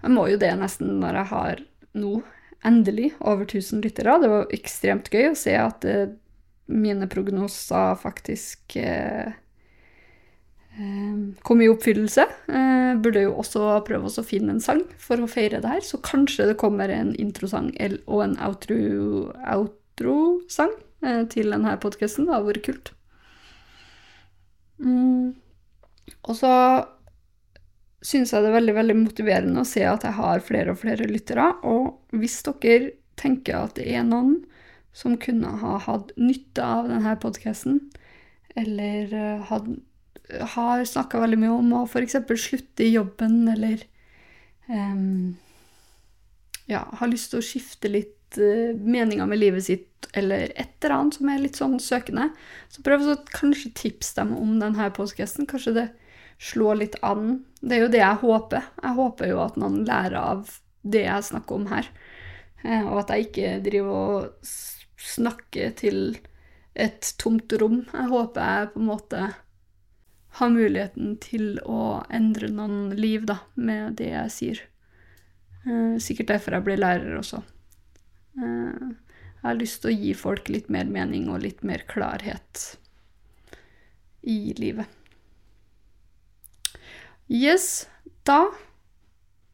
Jeg 0.00 0.14
må 0.16 0.24
jo 0.30 0.40
det 0.40 0.54
nesten 0.56 0.96
når 1.02 1.20
jeg 1.20 1.32
har 1.34 1.62
nå 2.00 2.14
endelig 2.66 3.12
over 3.20 3.46
1000 3.46 3.84
lyttere. 3.84 4.18
Det 4.22 4.30
var 4.32 4.54
ekstremt 4.54 5.10
gøy 5.12 5.30
å 5.30 5.38
se 5.38 5.56
at 5.58 5.86
eh, 5.86 6.14
mine 6.66 7.06
prognoser 7.10 7.94
faktisk 8.00 8.74
uh, 8.82 9.30
Ehm, 10.76 11.34
kom 11.42 11.60
i 11.62 11.68
oppfyllelse. 11.68 12.26
Eh, 12.48 12.96
burde 13.00 13.22
jo 13.24 13.36
også 13.40 13.80
prøve 13.86 14.10
å 14.10 14.24
finne 14.26 14.56
en 14.56 14.62
sang 14.62 14.82
for 15.00 15.20
å 15.20 15.28
feire 15.30 15.62
det 15.64 15.72
her, 15.72 15.84
så 15.84 16.00
kanskje 16.04 16.50
det 16.50 16.58
kommer 16.60 16.92
en 16.92 17.14
introsang 17.16 17.70
og 18.04 18.20
en 18.24 18.36
outro-sang 18.44 19.56
outro 19.56 20.16
eh, 21.06 21.22
til 21.32 21.54
denne 21.54 21.76
podkasten. 21.80 22.28
Det 22.28 22.36
hadde 22.36 22.50
vært 22.50 22.66
kult. 22.68 22.92
Mm. 24.76 25.32
Og 26.28 26.36
så 26.36 26.52
syns 28.04 28.32
jeg 28.32 28.44
det 28.44 28.50
er 28.50 28.58
veldig 28.58 28.76
veldig 28.76 28.96
motiverende 29.00 29.62
å 29.62 29.68
se 29.68 29.84
at 29.88 30.04
jeg 30.06 30.16
har 30.18 30.44
flere 30.44 30.74
og 30.74 30.80
flere 30.82 31.08
lyttere. 31.10 31.48
Og 31.66 32.16
hvis 32.16 32.42
dere 32.46 32.92
tenker 33.16 33.62
at 33.62 33.78
det 33.78 33.88
er 33.96 34.04
noen 34.06 34.42
som 34.96 35.16
kunne 35.20 35.50
ha 35.60 35.76
hatt 35.84 36.12
nytte 36.16 36.64
av 36.64 36.88
denne 36.88 37.16
podkasten, 37.20 37.80
eller 38.56 39.12
uh, 39.12 39.56
har 40.56 40.84
snakka 40.88 41.20
veldig 41.20 41.40
mye 41.42 41.56
om 41.58 41.74
å 41.76 41.82
f.eks. 41.84 42.16
slutte 42.40 42.86
i 42.86 42.94
jobben 42.94 43.42
eller 43.52 43.82
um, 44.70 45.36
Ja, 46.66 46.86
har 46.98 47.12
lyst 47.12 47.30
til 47.30 47.42
å 47.42 47.44
skifte 47.44 47.92
litt 47.92 48.40
uh, 48.40 48.72
meninger 48.72 49.28
med 49.28 49.42
livet 49.42 49.68
sitt 49.68 50.08
eller 50.16 50.48
et 50.56 50.72
eller 50.80 50.96
annet 50.96 51.18
som 51.18 51.28
er 51.28 51.42
litt 51.42 51.58
sånn 51.60 51.76
søkende, 51.82 52.30
så 52.72 52.82
prøv 52.86 53.04
å 53.04 53.18
kanskje 53.28 53.74
tipse 53.76 54.16
dem 54.16 54.32
om 54.38 54.56
denne 54.62 54.88
podkasten. 54.96 55.48
Kanskje 55.50 55.74
det 55.76 55.86
slår 56.38 56.80
litt 56.82 56.98
an. 57.06 57.44
Det 57.60 57.76
er 57.76 57.84
jo 57.86 57.92
det 57.92 58.02
jeg 58.02 58.22
håper. 58.22 58.70
Jeg 58.82 58.98
håper 58.98 59.32
jo 59.32 59.40
at 59.44 59.58
noen 59.60 59.82
lærer 59.88 60.18
av 60.20 60.54
det 60.86 61.06
jeg 61.06 61.28
snakker 61.30 61.58
om 61.58 61.66
her. 61.70 61.88
Eh, 62.62 62.84
og 62.84 63.02
at 63.02 63.14
jeg 63.14 63.28
ikke 63.28 63.52
driver 63.64 63.96
og 63.96 64.52
snakker 65.06 65.74
til 65.78 66.00
et 66.76 67.14
tomt 67.20 67.52
rom. 67.60 67.82
Jeg 67.92 68.12
håper 68.12 68.52
jeg 68.52 68.72
på 68.74 68.82
en 68.82 68.90
måte 68.90 69.26
har 70.36 70.52
muligheten 70.52 71.14
til 71.24 71.56
å 71.64 72.02
endre 72.12 72.50
noen 72.52 72.90
liv 72.98 73.24
da, 73.28 73.38
med 73.54 73.96
det 74.00 74.10
jeg 74.12 74.34
sier. 74.34 74.62
Eh, 75.64 75.96
sikkert 76.02 76.34
derfor 76.34 76.58
jeg 76.58 76.66
blir 76.66 76.82
lærer 76.82 77.16
også. 77.16 77.40
Eh, 78.36 78.92
jeg 79.36 79.46
har 79.46 79.58
lyst 79.60 79.82
til 79.82 79.92
å 79.92 79.96
gi 79.96 80.12
folk 80.18 80.50
litt 80.52 80.68
mer 80.72 80.88
mening 80.90 81.30
og 81.32 81.42
litt 81.44 81.64
mer 81.64 81.86
klarhet 81.88 82.66
i 84.26 84.52
livet. 84.58 84.90
Yes, 87.26 87.86
da 88.26 88.46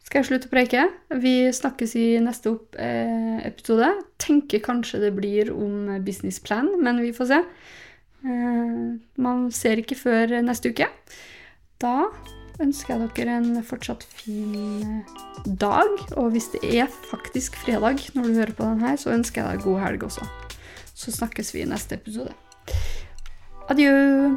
skal 0.04 0.20
jeg 0.20 0.28
slutte 0.28 0.48
å 0.50 0.52
preike. 0.52 0.82
Vi 1.22 1.48
snakkes 1.56 1.94
i 1.96 2.06
neste 2.20 2.50
opp, 2.52 2.76
eh, 2.76 3.38
episode. 3.48 3.88
Tenker 4.20 4.60
kanskje 4.60 5.00
det 5.00 5.14
blir 5.16 5.50
om 5.54 6.04
businessplan, 6.04 6.68
men 6.82 7.00
vi 7.00 7.14
får 7.16 7.28
se. 7.30 7.38
Eh, 8.24 8.98
man 9.16 9.50
ser 9.50 9.80
ikke 9.80 9.96
før 9.96 10.42
neste 10.44 10.68
uke. 10.68 10.86
Da 11.80 12.12
ønsker 12.60 12.92
jeg 12.92 13.10
dere 13.16 13.38
en 13.40 13.62
fortsatt 13.64 14.04
fin 14.04 14.54
eh, 14.54 15.46
dag. 15.48 15.88
Og 16.16 16.32
hvis 16.32 16.52
det 16.52 16.62
er 16.76 16.92
faktisk 17.08 17.56
fredag 17.56 18.04
når 18.14 18.22
du 18.22 18.34
hører 18.34 18.52
på 18.52 18.68
den 18.68 18.84
her, 18.84 18.96
så 18.96 19.16
ønsker 19.16 19.42
jeg 19.42 19.56
deg 19.56 19.64
god 19.64 19.80
helg 19.80 20.08
også. 20.10 20.28
Så 20.92 21.10
snakkes 21.10 21.54
vi 21.54 21.64
i 21.64 21.70
neste 21.72 21.96
episode. 21.96 22.34
Adjø. 23.72 24.36